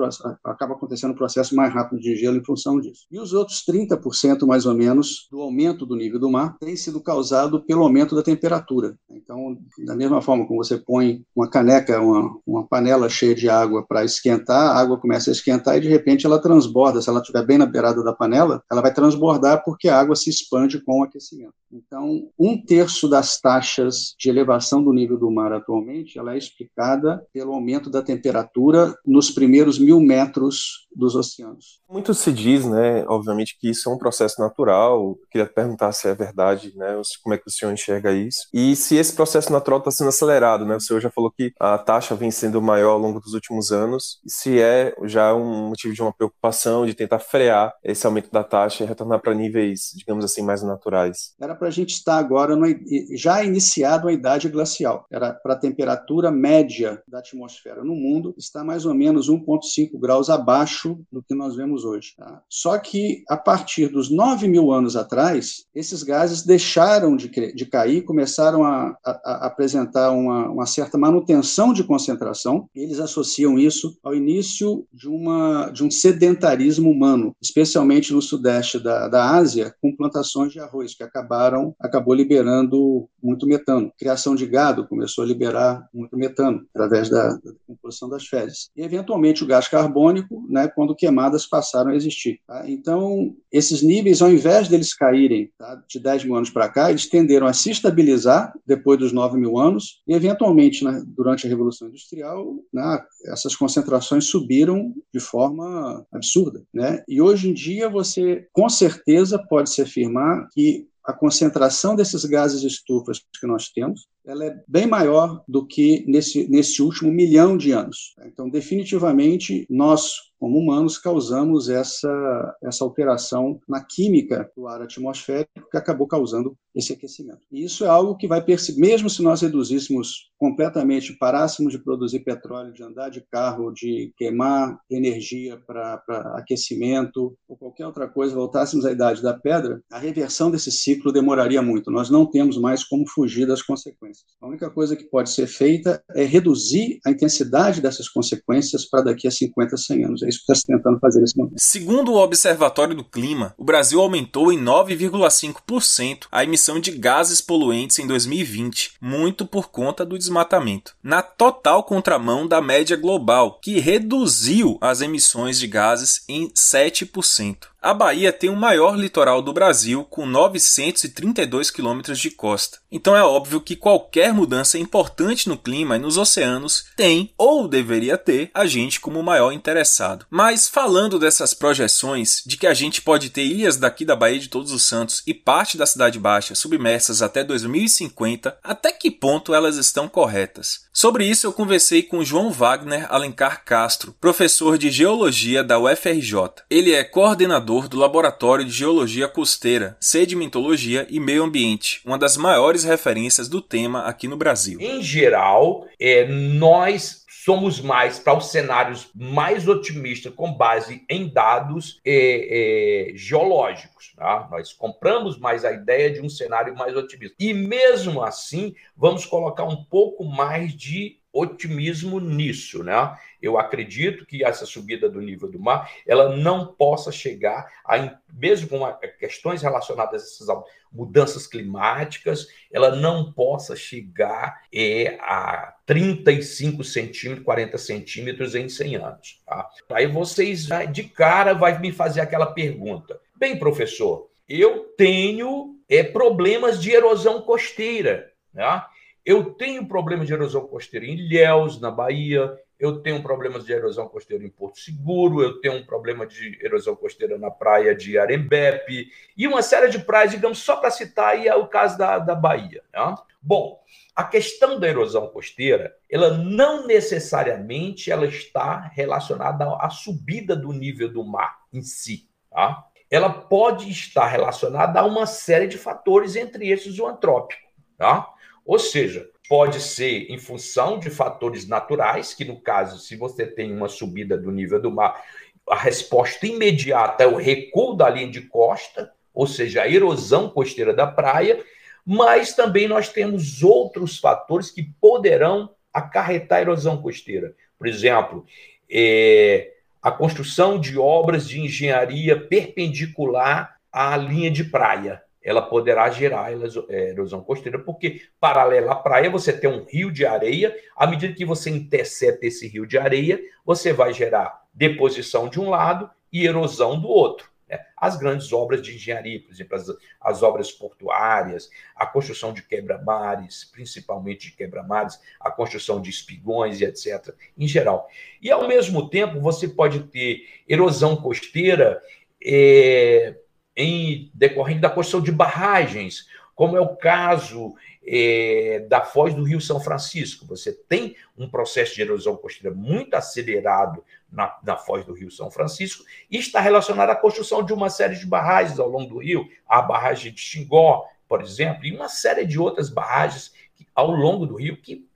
acaba 0.43 0.73
acontecendo 0.73 1.11
um 1.11 1.15
processo 1.15 1.55
mais 1.55 1.73
rápido 1.73 1.99
de 1.99 2.15
gelo 2.15 2.37
em 2.37 2.43
função 2.43 2.79
disso. 2.79 3.05
E 3.11 3.19
os 3.19 3.33
outros 3.33 3.63
30%, 3.67 4.45
mais 4.45 4.65
ou 4.65 4.73
menos, 4.73 5.27
do 5.31 5.41
aumento 5.41 5.85
do 5.85 5.95
nível 5.95 6.19
do 6.19 6.29
mar 6.29 6.57
tem 6.59 6.75
sido 6.75 7.01
causado 7.01 7.63
pelo 7.65 7.83
aumento 7.83 8.15
da 8.15 8.21
temperatura. 8.21 8.97
Então, 9.09 9.57
da 9.85 9.95
mesma 9.95 10.21
forma 10.21 10.45
como 10.47 10.63
você 10.63 10.77
põe 10.77 11.23
uma 11.35 11.49
caneca, 11.49 11.99
uma, 12.01 12.37
uma 12.45 12.67
panela 12.67 13.09
cheia 13.09 13.33
de 13.33 13.49
água 13.49 13.85
para 13.87 14.03
esquentar, 14.03 14.75
a 14.75 14.79
água 14.79 14.99
começa 14.99 15.29
a 15.29 15.33
esquentar 15.33 15.77
e 15.77 15.81
de 15.81 15.87
repente 15.87 16.25
ela 16.25 16.41
transborda. 16.41 17.01
Se 17.01 17.09
ela 17.09 17.19
estiver 17.19 17.45
bem 17.45 17.57
na 17.57 17.65
beirada 17.65 18.03
da 18.03 18.13
panela, 18.13 18.63
ela 18.71 18.81
vai 18.81 18.93
transbordar 18.93 19.63
porque 19.63 19.87
a 19.87 19.99
água 19.99 20.15
se 20.15 20.29
expande 20.29 20.83
com 20.83 20.99
o 20.99 21.03
aquecimento. 21.03 21.53
Então, 21.75 22.29
um 22.39 22.57
terço 22.57 23.09
das 23.09 23.39
taxas 23.39 24.15
de 24.17 24.29
elevação 24.29 24.83
do 24.83 24.93
nível 24.93 25.17
do 25.17 25.29
mar 25.29 25.51
atualmente, 25.51 26.17
ela 26.17 26.33
é 26.33 26.37
explicada 26.37 27.25
pelo 27.33 27.53
aumento 27.53 27.89
da 27.89 28.01
temperatura 28.01 28.95
nos 29.05 29.29
primeiros 29.29 29.77
mil 29.77 29.99
metros 29.99 30.87
dos 30.95 31.15
oceanos. 31.15 31.81
Muito 31.89 32.13
se 32.13 32.31
diz, 32.31 32.65
né, 32.65 33.05
obviamente, 33.07 33.57
que 33.59 33.69
isso 33.69 33.89
é 33.89 33.93
um 33.93 33.97
processo 33.97 34.39
natural. 34.39 35.01
Eu 35.01 35.19
queria 35.29 35.47
perguntar 35.47 35.91
se 35.91 36.07
é 36.07 36.15
verdade, 36.15 36.73
né, 36.75 36.99
como 37.21 37.35
é 37.35 37.37
que 37.37 37.47
o 37.47 37.51
senhor 37.51 37.73
enxerga 37.73 38.13
isso. 38.13 38.47
E 38.53 38.75
se 38.75 38.95
esse 38.95 39.13
processo 39.13 39.51
natural 39.51 39.79
está 39.79 39.91
sendo 39.91 40.09
acelerado, 40.09 40.65
né? 40.65 40.75
O 40.75 40.79
senhor 40.79 40.99
já 40.99 41.09
falou 41.09 41.31
que 41.31 41.51
a 41.59 41.77
taxa 41.77 42.15
vem 42.15 42.31
sendo 42.31 42.61
maior 42.61 42.91
ao 42.91 42.99
longo 42.99 43.19
dos 43.19 43.33
últimos 43.33 43.71
anos. 43.71 44.19
E 44.25 44.31
se 44.31 44.59
é 44.59 44.95
já 45.03 45.33
um 45.33 45.69
motivo 45.69 45.93
de 45.93 46.01
uma 46.01 46.13
preocupação 46.13 46.85
de 46.85 46.93
tentar 46.93 47.19
frear 47.19 47.73
esse 47.83 48.05
aumento 48.05 48.31
da 48.31 48.43
taxa 48.43 48.83
e 48.83 48.87
retornar 48.87 49.21
para 49.21 49.33
níveis, 49.33 49.91
digamos 49.95 50.23
assim, 50.23 50.41
mais 50.41 50.61
naturais? 50.63 51.33
Era 51.39 51.55
para 51.65 51.69
a 51.69 51.73
gente 51.73 51.93
estar 51.93 52.17
agora 52.17 52.55
no, 52.55 52.67
já 53.15 53.43
iniciado 53.43 54.07
a 54.07 54.13
idade 54.13 54.49
glacial. 54.49 55.07
Era 55.11 55.33
para 55.33 55.53
a 55.53 55.59
temperatura 55.59 56.29
média 56.29 57.01
da 57.07 57.19
atmosfera 57.19 57.83
no 57.83 57.95
mundo 57.95 58.35
estar 58.37 58.63
mais 58.63 58.85
ou 58.85 58.93
menos 58.93 59.29
1,5 59.29 59.99
graus 59.99 60.29
abaixo 60.29 60.45
abaixo 60.45 60.99
do 61.11 61.23
que 61.23 61.33
nós 61.33 61.55
vemos 61.55 61.83
hoje. 61.85 62.13
Tá? 62.17 62.41
Só 62.49 62.77
que, 62.77 63.23
a 63.29 63.37
partir 63.37 63.87
dos 63.87 64.11
9 64.11 64.47
mil 64.47 64.71
anos 64.71 64.95
atrás, 64.95 65.65
esses 65.73 66.03
gases 66.03 66.43
deixaram 66.43 67.15
de, 67.15 67.29
de 67.29 67.65
cair, 67.65 68.03
começaram 68.03 68.63
a, 68.63 68.95
a, 69.03 69.11
a 69.11 69.47
apresentar 69.47 70.11
uma, 70.11 70.49
uma, 70.49 70.65
certa 70.65 70.97
manutenção 70.97 71.73
de 71.73 71.83
concentração. 71.83 72.69
Eles 72.75 72.99
associam 72.99 73.57
isso 73.57 73.97
ao 74.03 74.13
início 74.13 74.85
de, 74.93 75.07
uma, 75.07 75.69
de 75.71 75.83
um 75.83 75.91
sedentarismo 75.91 76.89
humano, 76.89 77.35
especialmente 77.41 78.13
no 78.13 78.21
sudeste 78.21 78.79
da, 78.79 79.07
da 79.07 79.31
Ásia, 79.31 79.73
com 79.81 79.95
plantações 79.95 80.51
de 80.51 80.59
arroz, 80.59 80.95
que 80.95 81.03
acabaram 81.03 81.54
acabou 81.79 82.13
liberando 82.13 83.07
muito 83.21 83.47
metano. 83.47 83.91
Criação 83.97 84.35
de 84.35 84.45
gado 84.45 84.87
começou 84.87 85.23
a 85.23 85.27
liberar 85.27 85.87
muito 85.93 86.17
metano 86.17 86.65
através 86.73 87.09
da, 87.09 87.29
da 87.29 88.09
das 88.09 88.27
fezes. 88.27 88.69
E, 88.75 88.81
eventualmente, 88.81 89.43
o 89.43 89.47
gás 89.47 89.67
carbônico, 89.67 90.45
né, 90.49 90.67
quando 90.67 90.95
queimadas 90.95 91.45
passaram 91.45 91.91
a 91.91 91.95
existir. 91.95 92.39
Tá? 92.47 92.69
Então, 92.69 93.35
esses 93.51 93.81
níveis, 93.81 94.21
ao 94.21 94.31
invés 94.31 94.67
deles 94.67 94.93
caírem 94.93 95.49
tá, 95.57 95.81
de 95.87 95.99
10 95.99 96.25
mil 96.25 96.35
anos 96.35 96.49
para 96.49 96.69
cá, 96.69 96.89
eles 96.89 97.09
tenderam 97.09 97.47
a 97.47 97.53
se 97.53 97.71
estabilizar 97.71 98.53
depois 98.65 98.99
dos 98.99 99.11
9 99.11 99.37
mil 99.37 99.57
anos 99.57 100.01
e, 100.07 100.13
eventualmente, 100.13 100.83
né, 100.83 101.03
durante 101.05 101.45
a 101.45 101.49
Revolução 101.49 101.87
Industrial, 101.87 102.55
né, 102.73 103.03
essas 103.25 103.55
concentrações 103.55 104.25
subiram 104.25 104.93
de 105.13 105.19
forma 105.19 106.05
absurda. 106.11 106.63
Né? 106.73 107.03
E 107.07 107.21
hoje 107.21 107.49
em 107.49 107.53
dia, 107.53 107.89
você, 107.89 108.47
com 108.53 108.69
certeza, 108.69 109.41
pode 109.49 109.69
se 109.69 109.81
afirmar 109.81 110.47
que 110.53 110.87
a 111.05 111.13
concentração 111.13 111.95
desses 111.95 112.25
gases 112.25 112.63
estufas 112.63 113.19
que 113.39 113.45
nós 113.45 113.69
temos, 113.69 114.07
ela 114.25 114.45
é 114.45 114.63
bem 114.67 114.87
maior 114.87 115.43
do 115.47 115.65
que 115.65 116.03
nesse, 116.07 116.49
nesse 116.49 116.81
último 116.81 117.11
milhão 117.11 117.55
de 117.55 117.71
anos. 117.71 118.15
Então, 118.25 118.49
definitivamente, 118.49 119.67
nós, 119.69 120.13
como 120.39 120.57
humanos, 120.57 120.97
causamos 120.97 121.69
essa, 121.69 122.55
essa 122.63 122.83
alteração 122.83 123.59
na 123.67 123.83
química 123.83 124.49
do 124.55 124.67
ar 124.67 124.81
atmosférico 124.81 125.69
que 125.69 125.77
acabou 125.77 126.07
causando 126.07 126.57
esse 126.75 126.93
aquecimento. 126.93 127.39
E 127.51 127.63
isso 127.63 127.85
é 127.85 127.87
algo 127.87 128.17
que 128.17 128.27
vai 128.27 128.43
perceber, 128.43 128.81
mesmo 128.81 129.09
se 129.09 129.23
nós 129.23 129.41
reduzíssemos 129.41 130.29
completamente, 130.37 131.17
parássemos 131.17 131.71
de 131.71 131.83
produzir 131.83 132.19
petróleo, 132.19 132.73
de 132.73 132.83
andar 132.83 133.09
de 133.09 133.21
carro, 133.31 133.71
de 133.71 134.11
queimar 134.17 134.77
energia 134.91 135.57
para 135.65 136.03
aquecimento 136.35 137.35
ou 137.47 137.57
qualquer 137.57 137.87
outra 137.87 138.07
coisa, 138.07 138.35
voltássemos 138.35 138.85
à 138.85 138.91
idade 138.91 139.21
da 139.21 139.33
pedra, 139.33 139.81
a 139.91 139.97
reversão 139.97 140.51
desse 140.51 140.71
ciclo 140.71 141.11
demoraria 141.11 141.61
muito. 141.61 141.89
Nós 141.89 142.09
não 142.09 142.29
temos 142.29 142.57
mais 142.57 142.83
como 142.83 143.07
fugir 143.07 143.47
das 143.47 143.61
consequências. 143.61 144.25
A 144.41 144.47
única 144.47 144.69
coisa 144.69 144.95
que 144.95 145.05
pode 145.05 145.29
ser 145.29 145.47
feita 145.47 146.03
é 146.13 146.23
reduzir 146.23 146.99
a 147.05 147.11
intensidade 147.11 147.81
dessas 147.81 148.09
consequências 148.09 148.85
para 148.85 149.05
daqui 149.05 149.27
a 149.27 149.31
50, 149.31 149.77
100 149.77 150.05
anos. 150.05 150.23
É 150.23 150.27
isso 150.27 150.39
que 150.39 150.51
está 150.51 150.55
se 150.55 150.65
tentando 150.65 150.99
fazer 150.99 151.21
nesse 151.21 151.37
momento. 151.37 151.55
Segundo 151.57 152.11
o 152.11 152.17
Observatório 152.17 152.95
do 152.95 153.03
Clima, 153.03 153.53
o 153.57 153.63
Brasil 153.63 154.01
aumentou 154.01 154.51
em 154.51 154.61
9,5% 154.61 156.27
a 156.31 156.43
emissão 156.43 156.64
de 156.79 156.91
gases 156.91 157.41
poluentes 157.41 157.99
em 157.99 158.07
2020, 158.07 158.95
muito 158.99 159.45
por 159.45 159.69
conta 159.69 160.03
do 160.03 160.17
desmatamento, 160.17 160.95
na 161.03 161.21
total 161.21 161.83
contramão 161.83 162.47
da 162.47 162.59
média 162.61 162.97
global, 162.97 163.59
que 163.61 163.79
reduziu 163.79 164.77
as 164.81 165.01
emissões 165.01 165.59
de 165.59 165.67
gases 165.67 166.23
em 166.27 166.49
7%. 166.49 167.67
A 167.85 167.93
Bahia 167.93 168.33
tem 168.33 168.49
o 168.49 168.55
maior 168.55 168.97
litoral 168.97 169.43
do 169.43 169.53
Brasil, 169.53 170.03
com 170.05 170.25
932 170.25 171.69
quilômetros 171.69 172.17
de 172.17 172.31
costa. 172.31 172.79
Então 172.91 173.15
é 173.15 173.23
óbvio 173.23 173.61
que 173.61 173.75
qualquer 173.75 174.33
mudança 174.33 174.79
importante 174.79 175.47
no 175.47 175.55
clima 175.55 175.95
e 175.95 175.99
nos 175.99 176.17
oceanos 176.17 176.85
tem, 176.95 177.31
ou 177.37 177.67
deveria 177.67 178.17
ter, 178.17 178.49
a 178.55 178.65
gente 178.65 178.99
como 178.99 179.21
maior 179.21 179.51
interessado. 179.51 180.25
Mas 180.31 180.67
falando 180.67 181.19
dessas 181.19 181.53
projeções 181.53 182.41
de 182.43 182.57
que 182.57 182.65
a 182.65 182.73
gente 182.73 183.03
pode 183.03 183.29
ter 183.29 183.43
ilhas 183.43 183.77
daqui 183.77 184.03
da 184.03 184.15
Baía 184.15 184.39
de 184.39 184.49
Todos 184.49 184.71
os 184.71 184.81
Santos 184.81 185.21
e 185.27 185.31
parte 185.31 185.77
da 185.77 185.85
Cidade 185.85 186.17
Baixa 186.17 186.55
submersas 186.55 187.21
até 187.21 187.43
2050, 187.43 188.57
até 188.63 188.91
que 188.91 189.11
ponto 189.11 189.53
elas 189.53 189.77
estão 189.77 190.07
corretas? 190.07 190.85
Sobre 190.91 191.25
isso 191.25 191.45
eu 191.45 191.53
conversei 191.53 192.01
com 192.01 192.23
João 192.23 192.49
Wagner 192.49 193.05
Alencar 193.13 193.63
Castro, 193.63 194.15
professor 194.19 194.77
de 194.77 194.89
Geologia 194.89 195.63
da 195.63 195.77
UFRJ. 195.77 196.63
Ele 196.69 196.93
é 196.93 197.03
coordenador 197.03 197.74
do 197.83 197.97
Laboratório 197.97 198.63
de 198.63 198.71
Geologia 198.71 199.27
Costeira, 199.27 199.97
Sedimentologia 199.99 201.05
e 201.09 201.19
Meio 201.19 201.43
Ambiente, 201.43 202.01
uma 202.05 202.17
das 202.17 202.37
maiores 202.37 202.85
referências 202.85 203.49
do 203.49 203.61
tema 203.61 204.03
aqui 204.05 204.27
no 204.27 204.37
Brasil. 204.37 204.79
Em 204.79 205.03
geral, 205.03 205.85
é, 205.99 206.25
nós 206.25 207.25
somos 207.45 207.79
mais 207.79 208.17
para 208.17 208.35
os 208.35 208.49
cenários 208.49 209.07
mais 209.13 209.67
otimistas 209.67 210.33
com 210.33 210.51
base 210.51 211.03
em 211.07 211.27
dados 211.27 212.01
é, 212.03 213.11
é, 213.11 213.15
geológicos. 213.15 214.13
Tá? 214.15 214.47
Nós 214.49 214.73
compramos 214.73 215.37
mais 215.37 215.63
a 215.63 215.71
ideia 215.71 216.11
de 216.11 216.21
um 216.21 216.29
cenário 216.29 216.75
mais 216.75 216.95
otimista. 216.95 217.35
E 217.39 217.53
mesmo 217.53 218.23
assim, 218.23 218.73
vamos 218.97 219.27
colocar 219.27 219.65
um 219.65 219.83
pouco 219.83 220.23
mais 220.23 220.73
de 220.73 221.19
otimismo 221.35 222.19
nisso, 222.19 222.83
né? 222.83 223.17
Eu 223.41 223.57
acredito 223.57 224.25
que 224.25 224.43
essa 224.43 224.65
subida 224.65 225.09
do 225.09 225.21
nível 225.21 225.51
do 225.51 225.59
mar, 225.59 225.91
ela 226.07 226.35
não 226.35 226.67
possa 226.67 227.11
chegar 227.11 227.69
a, 227.85 228.17
mesmo 228.33 228.69
com 228.69 228.91
questões 229.19 229.61
relacionadas 229.61 230.21
a 230.21 230.25
essas 230.25 230.47
mudanças 230.91 231.45
climáticas, 231.45 232.47
ela 232.71 232.95
não 232.95 233.33
possa 233.33 233.75
chegar 233.75 234.61
é, 234.73 235.17
a 235.19 235.75
35 235.85 236.83
centímetros, 236.83 237.45
40 237.45 237.77
centímetros 237.77 238.55
em 238.55 238.69
100 238.69 238.95
anos. 238.95 239.41
Tá? 239.45 239.69
Aí 239.91 240.07
vocês, 240.07 240.67
de 240.91 241.03
cara, 241.03 241.53
vai 241.53 241.77
me 241.79 241.91
fazer 241.91 242.21
aquela 242.21 242.47
pergunta. 242.47 243.19
Bem, 243.35 243.59
professor, 243.59 244.29
eu 244.47 244.85
tenho 244.97 245.75
é, 245.89 246.01
problemas 246.01 246.81
de 246.81 246.91
erosão 246.91 247.41
costeira, 247.41 248.31
né? 248.53 248.83
Eu 249.25 249.45
tenho 249.55 249.87
problema 249.87 250.23
de 250.23 250.31
erosão 250.31 250.67
costeira 250.67 251.05
em 251.05 251.13
Ilhéus, 251.13 251.81
na 251.81 251.89
Bahia. 251.89 252.55
Eu 252.79 253.01
tenho 253.01 253.23
problemas 253.23 253.65
de 253.65 253.73
erosão 253.73 254.07
costeira 254.07 254.43
em 254.45 254.49
Porto 254.49 254.79
Seguro. 254.79 255.41
Eu 255.41 255.59
tenho 255.59 255.75
um 255.75 255.85
problema 255.85 256.27
de 256.27 256.59
erosão 256.63 256.95
costeira 256.95 257.35
na 257.35 257.49
praia 257.49 257.95
de 257.95 258.19
Arembepe. 258.19 259.09
E 259.35 259.47
uma 259.47 259.63
série 259.63 259.89
de 259.89 259.97
praias, 259.97 260.31
digamos, 260.31 260.59
só 260.59 260.75
para 260.75 260.91
citar 260.91 261.29
aí 261.29 261.47
é 261.47 261.55
o 261.55 261.67
caso 261.67 261.97
da, 261.97 262.19
da 262.19 262.35
Bahia. 262.35 262.83
Né? 262.93 263.15
Bom, 263.41 263.81
a 264.15 264.23
questão 264.23 264.79
da 264.79 264.87
erosão 264.87 265.27
costeira, 265.27 265.95
ela 266.07 266.37
não 266.37 266.85
necessariamente 266.85 268.11
ela 268.11 268.27
está 268.27 268.91
relacionada 268.93 269.65
à 269.79 269.89
subida 269.89 270.55
do 270.55 270.71
nível 270.71 271.11
do 271.11 271.23
mar 271.23 271.61
em 271.73 271.81
si. 271.81 272.29
Tá? 272.51 272.85
Ela 273.09 273.29
pode 273.29 273.89
estar 273.89 274.27
relacionada 274.27 274.99
a 274.99 275.05
uma 275.05 275.25
série 275.25 275.67
de 275.67 275.79
fatores, 275.79 276.35
entre 276.35 276.69
esses 276.69 276.99
o 276.99 277.07
antrópico. 277.07 277.65
Tá? 277.97 278.34
Ou 278.65 278.79
seja, 278.79 279.29
pode 279.47 279.79
ser 279.79 280.25
em 280.29 280.39
função 280.39 280.97
de 280.97 281.09
fatores 281.09 281.67
naturais, 281.67 282.33
que 282.33 282.43
no 282.43 282.59
caso, 282.59 282.97
se 282.97 283.15
você 283.15 283.45
tem 283.45 283.71
uma 283.71 283.87
subida 283.87 284.37
do 284.37 284.51
nível 284.51 284.81
do 284.81 284.91
mar, 284.91 285.23
a 285.69 285.75
resposta 285.75 286.45
imediata 286.47 287.23
é 287.23 287.27
o 287.27 287.37
recuo 287.37 287.95
da 287.95 288.09
linha 288.09 288.29
de 288.29 288.41
costa, 288.41 289.11
ou 289.33 289.45
seja, 289.45 289.83
a 289.83 289.89
erosão 289.89 290.49
costeira 290.49 290.93
da 290.93 291.05
praia, 291.05 291.63
mas 292.05 292.53
também 292.53 292.87
nós 292.87 293.09
temos 293.09 293.63
outros 293.63 294.17
fatores 294.17 294.71
que 294.71 294.83
poderão 294.99 295.71
acarretar 295.93 296.59
a 296.59 296.61
erosão 296.61 297.01
costeira. 297.01 297.55
Por 297.77 297.87
exemplo, 297.87 298.45
é, 298.89 299.73
a 300.01 300.11
construção 300.11 300.79
de 300.79 300.97
obras 300.97 301.47
de 301.47 301.59
engenharia 301.59 302.39
perpendicular 302.39 303.77
à 303.91 304.15
linha 304.15 304.51
de 304.51 304.63
praia 304.63 305.24
ela 305.45 305.61
poderá 305.61 306.09
gerar 306.09 306.51
é, 306.89 307.09
erosão 307.11 307.43
costeira, 307.43 307.77
porque 307.77 308.23
paralela 308.39 308.93
à 308.93 308.95
praia 308.95 309.29
você 309.29 309.53
tem 309.53 309.69
um 309.69 309.85
rio 309.85 310.11
de 310.11 310.25
areia, 310.25 310.75
à 310.95 311.05
medida 311.05 311.35
que 311.35 311.45
você 311.45 311.69
intercepta 311.69 312.47
esse 312.47 312.67
rio 312.67 312.87
de 312.87 312.97
areia, 312.97 313.39
você 313.63 313.93
vai 313.93 314.11
gerar 314.11 314.65
deposição 314.73 315.47
de 315.47 315.59
um 315.59 315.69
lado 315.69 316.09
e 316.33 316.47
erosão 316.47 316.99
do 316.99 317.07
outro. 317.07 317.47
Né? 317.69 317.79
As 317.95 318.17
grandes 318.17 318.51
obras 318.51 318.81
de 318.81 318.95
engenharia, 318.95 319.39
por 319.39 319.51
exemplo, 319.51 319.75
as, 319.75 319.87
as 320.19 320.41
obras 320.41 320.71
portuárias, 320.71 321.69
a 321.95 322.07
construção 322.07 322.51
de 322.51 322.63
quebra-mares, 322.63 323.65
principalmente 323.65 324.49
de 324.49 324.55
quebra-mares, 324.55 325.19
a 325.39 325.51
construção 325.51 326.01
de 326.01 326.09
espigões 326.09 326.81
e 326.81 326.85
etc., 326.85 327.35
em 327.55 327.67
geral. 327.67 328.09
E, 328.41 328.49
ao 328.49 328.67
mesmo 328.67 329.09
tempo, 329.09 329.39
você 329.39 329.67
pode 329.67 330.05
ter 330.05 330.47
erosão 330.67 331.15
costeira. 331.15 332.01
É, 332.43 333.35
em 333.75 334.31
decorrente 334.33 334.79
da 334.79 334.89
construção 334.89 335.21
de 335.21 335.31
barragens, 335.31 336.27
como 336.55 336.77
é 336.77 336.79
o 336.79 336.95
caso 336.95 337.75
é, 338.05 338.85
da 338.87 339.01
foz 339.01 339.33
do 339.33 339.43
Rio 339.43 339.59
São 339.59 339.79
Francisco. 339.79 340.45
Você 340.45 340.71
tem 340.71 341.15
um 341.37 341.49
processo 341.49 341.95
de 341.95 342.01
erosão 342.01 342.37
costeira 342.37 342.75
muito 342.75 343.13
acelerado 343.15 344.03
na, 344.31 344.55
na 344.63 344.77
foz 344.77 345.03
do 345.05 345.13
Rio 345.13 345.31
São 345.31 345.49
Francisco 345.49 346.05
e 346.29 346.37
está 346.37 346.59
relacionado 346.59 347.09
à 347.09 347.15
construção 347.15 347.63
de 347.63 347.73
uma 347.73 347.89
série 347.89 348.15
de 348.15 348.25
barragens 348.25 348.79
ao 348.79 348.87
longo 348.87 349.15
do 349.15 349.19
rio, 349.19 349.47
a 349.67 349.81
barragem 349.81 350.31
de 350.31 350.39
Xingó, 350.39 351.05
por 351.27 351.41
exemplo, 351.41 351.85
e 351.85 351.93
uma 351.93 352.07
série 352.07 352.45
de 352.45 352.59
outras 352.59 352.89
barragens 352.89 353.53
ao 353.93 354.11
longo 354.11 354.45
do 354.45 354.55
rio 354.55 354.77
que 354.77 355.07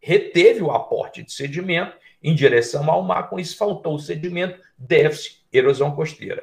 reteve 0.00 0.62
o 0.62 0.70
aporte 0.70 1.22
de 1.22 1.32
sedimento 1.32 1.96
em 2.22 2.34
direção 2.34 2.88
ao 2.90 3.02
mar, 3.02 3.28
com 3.28 3.38
isso 3.38 3.56
faltou 3.56 3.94
o 3.94 3.98
sedimento, 3.98 4.60
déficit, 4.78 5.44
erosão 5.52 5.94
costeira. 5.94 6.42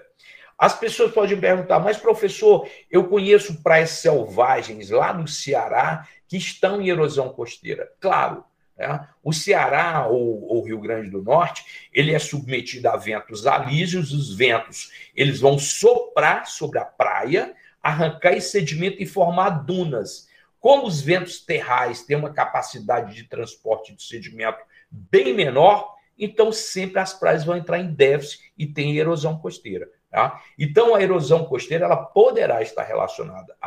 As 0.63 0.79
pessoas 0.79 1.11
podem 1.11 1.37
perguntar, 1.37 1.77
mas 1.77 1.97
professor, 1.97 2.65
eu 2.89 3.09
conheço 3.09 3.61
praias 3.61 3.89
selvagens 3.89 4.89
lá 4.89 5.11
no 5.13 5.27
Ceará 5.27 6.07
que 6.25 6.37
estão 6.37 6.81
em 6.81 6.87
erosão 6.87 7.33
costeira. 7.33 7.91
Claro, 7.99 8.45
né? 8.77 9.05
o 9.21 9.33
Ceará 9.33 10.07
ou 10.07 10.57
o 10.57 10.63
Rio 10.65 10.79
Grande 10.79 11.09
do 11.09 11.21
Norte, 11.21 11.89
ele 11.91 12.13
é 12.13 12.17
submetido 12.17 12.87
a 12.87 12.95
ventos 12.95 13.45
alísios, 13.45 14.13
os 14.13 14.33
ventos 14.37 14.89
eles 15.13 15.41
vão 15.41 15.59
soprar 15.59 16.47
sobre 16.47 16.79
a 16.79 16.85
praia, 16.85 17.53
arrancar 17.81 18.31
esse 18.31 18.51
sedimento 18.51 19.03
e 19.03 19.05
formar 19.05 19.65
dunas. 19.65 20.29
Como 20.61 20.87
os 20.87 21.01
ventos 21.01 21.41
terrais 21.41 22.03
têm 22.03 22.15
uma 22.15 22.31
capacidade 22.31 23.13
de 23.13 23.25
transporte 23.25 23.93
de 23.93 24.01
sedimento 24.01 24.59
bem 24.89 25.33
menor, 25.33 25.93
então 26.17 26.53
sempre 26.53 27.01
as 27.01 27.13
praias 27.13 27.43
vão 27.43 27.57
entrar 27.57 27.79
em 27.79 27.93
déficit 27.93 28.53
e 28.57 28.65
tem 28.65 28.97
erosão 28.97 29.37
costeira. 29.37 29.89
Tá? 30.13 30.43
Então, 30.59 30.93
a 30.93 31.01
erosão 31.01 31.43
costeira 31.43 31.85
ela 31.85 31.97
poderá 31.97 32.61
estar 32.61 32.83
relacionada 32.83 33.57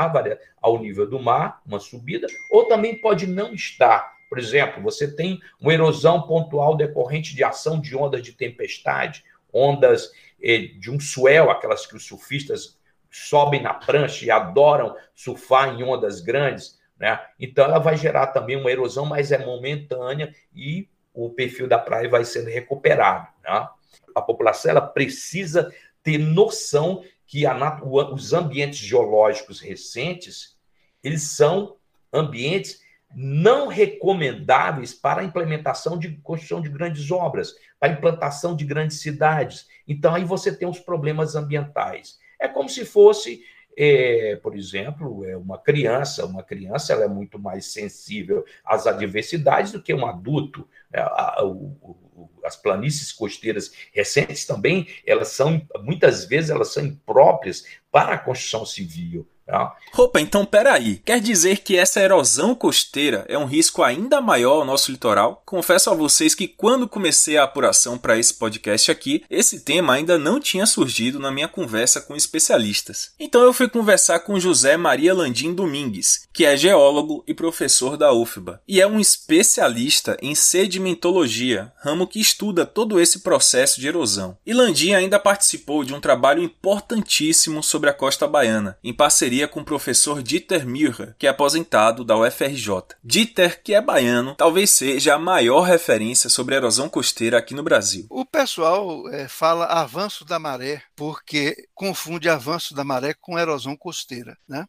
ao 0.63 0.79
nível 0.79 1.05
do 1.05 1.19
mar, 1.19 1.61
uma 1.67 1.81
subida, 1.81 2.29
ou 2.53 2.69
também 2.69 3.01
pode 3.01 3.27
não 3.27 3.53
estar. 3.53 4.15
Por 4.29 4.39
exemplo, 4.39 4.81
você 4.81 5.13
tem 5.13 5.41
uma 5.61 5.75
erosão 5.75 6.23
pontual 6.23 6.77
decorrente 6.77 7.35
de 7.35 7.43
ação 7.43 7.81
de 7.81 7.97
ondas 7.97 8.23
de 8.23 8.31
tempestade, 8.31 9.25
ondas 9.53 10.13
eh, 10.41 10.69
de 10.79 10.89
um 10.89 11.01
swell, 11.01 11.51
aquelas 11.51 11.85
que 11.85 11.97
os 11.97 12.07
surfistas 12.07 12.79
sobem 13.11 13.61
na 13.61 13.75
prancha 13.75 14.25
e 14.25 14.31
adoram 14.31 14.95
surfar 15.17 15.75
em 15.75 15.83
ondas 15.83 16.21
grandes. 16.21 16.79
Né? 16.97 17.21
Então, 17.41 17.65
ela 17.65 17.81
vai 17.81 17.97
gerar 17.97 18.29
também 18.29 18.55
uma 18.57 18.71
erosão, 18.71 19.05
mas 19.05 19.33
é 19.33 19.45
momentânea 19.45 20.33
e 20.55 20.89
o 21.13 21.29
perfil 21.29 21.67
da 21.67 21.79
praia 21.79 22.09
vai 22.09 22.25
sendo 22.25 22.51
recuperado. 22.51 23.27
Né? 23.43 23.69
A 24.15 24.23
população 24.23 24.71
ela 24.71 24.81
precisa 24.81 25.75
ter 26.07 26.19
noção 26.19 27.03
que 27.27 27.45
a, 27.45 27.81
os 28.13 28.33
ambientes 28.33 28.79
geológicos 28.79 29.59
recentes 29.61 30.57
eles 31.03 31.23
são 31.23 31.77
ambientes 32.13 32.81
não 33.13 33.67
recomendáveis 33.67 34.95
para 34.95 35.21
a 35.21 35.25
implementação 35.25 35.99
de 35.99 36.17
construção 36.19 36.61
de 36.61 36.69
grandes 36.69 37.11
obras, 37.11 37.55
para 37.81 37.89
a 37.89 37.93
implantação 37.93 38.55
de 38.55 38.65
grandes 38.65 39.01
cidades. 39.01 39.67
Então, 39.87 40.15
aí 40.15 40.25
você 40.25 40.55
tem 40.55 40.69
os 40.69 40.79
problemas 40.79 41.35
ambientais. 41.35 42.19
É 42.41 42.47
como 42.47 42.69
se 42.69 42.85
fosse, 42.85 43.43
é, 43.77 44.37
por 44.37 44.57
exemplo, 44.57 45.25
é 45.25 45.37
uma 45.37 45.59
criança. 45.59 46.25
Uma 46.25 46.43
criança 46.43 46.93
ela 46.93 47.05
é 47.05 47.09
muito 47.09 47.39
mais 47.39 47.73
sensível 47.73 48.45
às 48.65 48.87
adversidades 48.87 49.73
do 49.73 49.83
que 49.83 49.95
um 49.95 50.07
adulto. 50.07 50.69
É, 50.93 51.01
a, 51.01 51.43
o, 51.45 51.97
as 52.45 52.57
planícies 52.57 53.13
costeiras 53.13 53.73
recentes 53.93 54.45
também, 54.47 54.87
elas 55.07 55.29
são, 55.29 55.67
muitas 55.83 56.25
vezes, 56.25 56.51
elas 56.51 56.73
são 56.73 56.85
impróprias 56.85 57.65
para 57.91 58.15
a 58.15 58.19
construção 58.19 58.65
civil. 58.65 59.29
Tá? 59.47 59.77
Opa, 59.97 60.21
então 60.21 60.45
peraí. 60.45 61.01
Quer 61.05 61.21
dizer 61.21 61.59
que 61.59 61.77
essa 61.77 62.01
erosão 62.01 62.53
costeira 62.53 63.25
é 63.29 63.39
um 63.39 63.45
risco 63.45 63.83
ainda 63.83 64.21
maior 64.21 64.57
ao 64.57 64.65
nosso 64.65 64.91
litoral? 64.91 65.41
Confesso 65.47 65.89
a 65.89 65.95
vocês 65.95 66.35
que 66.35 66.49
quando 66.49 66.89
comecei 66.89 67.39
a 67.39 67.45
apuração 67.45 67.97
para 67.97 68.19
esse 68.19 68.35
podcast 68.35 68.91
aqui, 68.91 69.25
esse 69.31 69.61
tema 69.61 69.95
ainda 69.95 70.19
não 70.19 70.41
tinha 70.41 70.67
surgido 70.67 71.21
na 71.21 71.31
minha 71.31 71.47
conversa 71.47 72.01
com 72.01 72.17
especialistas. 72.17 73.13
Então 73.21 73.41
eu 73.43 73.53
fui 73.53 73.69
conversar 73.69 74.21
com 74.21 74.41
José 74.41 74.77
Maria 74.77 75.15
Landim 75.15 75.55
Domingues, 75.55 76.27
que 76.33 76.45
é 76.45 76.57
geólogo 76.57 77.23
e 77.27 77.33
professor 77.33 77.97
da 77.97 78.13
UFBA, 78.13 78.61
e 78.67 78.81
é 78.81 78.87
um 78.87 78.99
especialista 78.99 80.17
em 80.21 80.35
sedimentologia, 80.35 81.73
ramo 81.79 82.07
que 82.09 82.21
estuda 82.21 82.67
todo 82.67 83.01
esse 83.01 83.21
processo 83.21 83.81
de 83.81 83.87
erosão. 83.87 84.37
E 84.45 84.53
Landim 84.53 84.93
ainda 84.93 85.21
participou 85.21 85.85
de 85.85 85.95
um 85.95 86.01
trabalho 86.01 86.43
importantíssimo 86.43 87.63
sobre 87.63 87.89
a 87.89 87.95
costa 87.95 88.27
baiana, 88.27 88.77
em 88.83 88.93
parceria 88.93 89.36
parceria 89.37 89.49
com 89.49 89.61
o 89.61 89.65
professor 89.65 90.23
Dieter 90.23 90.67
Müller, 90.67 91.15
que 91.19 91.27
é 91.27 91.31
aposentado 91.31 92.05
da 92.05 92.17
UFRJ. 92.17 92.97
Dieter, 93.05 93.63
que 93.63 93.75
é 93.75 93.81
baiano, 93.83 94.35
talvez 94.35 94.71
seja 94.71 95.15
a 95.15 95.19
maior 95.19 95.63
referência 95.63 96.31
sobre 96.31 96.55
a 96.55 96.59
erosão 96.59 96.89
costeira 96.89 97.39
aqui 97.39 97.55
no 97.55 97.63
Brasil. 97.63 98.07
O 98.09 98.25
pessoal 98.25 99.09
é, 99.11 99.29
fala 99.29 99.67
avanço 99.67 100.25
da 100.25 100.39
maré 100.39 100.83
porque 100.95 101.55
confunde 101.75 102.29
avanço 102.29 102.75
da 102.75 102.85
maré 102.85 103.15
com 103.21 103.39
erosão 103.39 103.77
costeira, 103.77 104.37
né? 104.49 104.65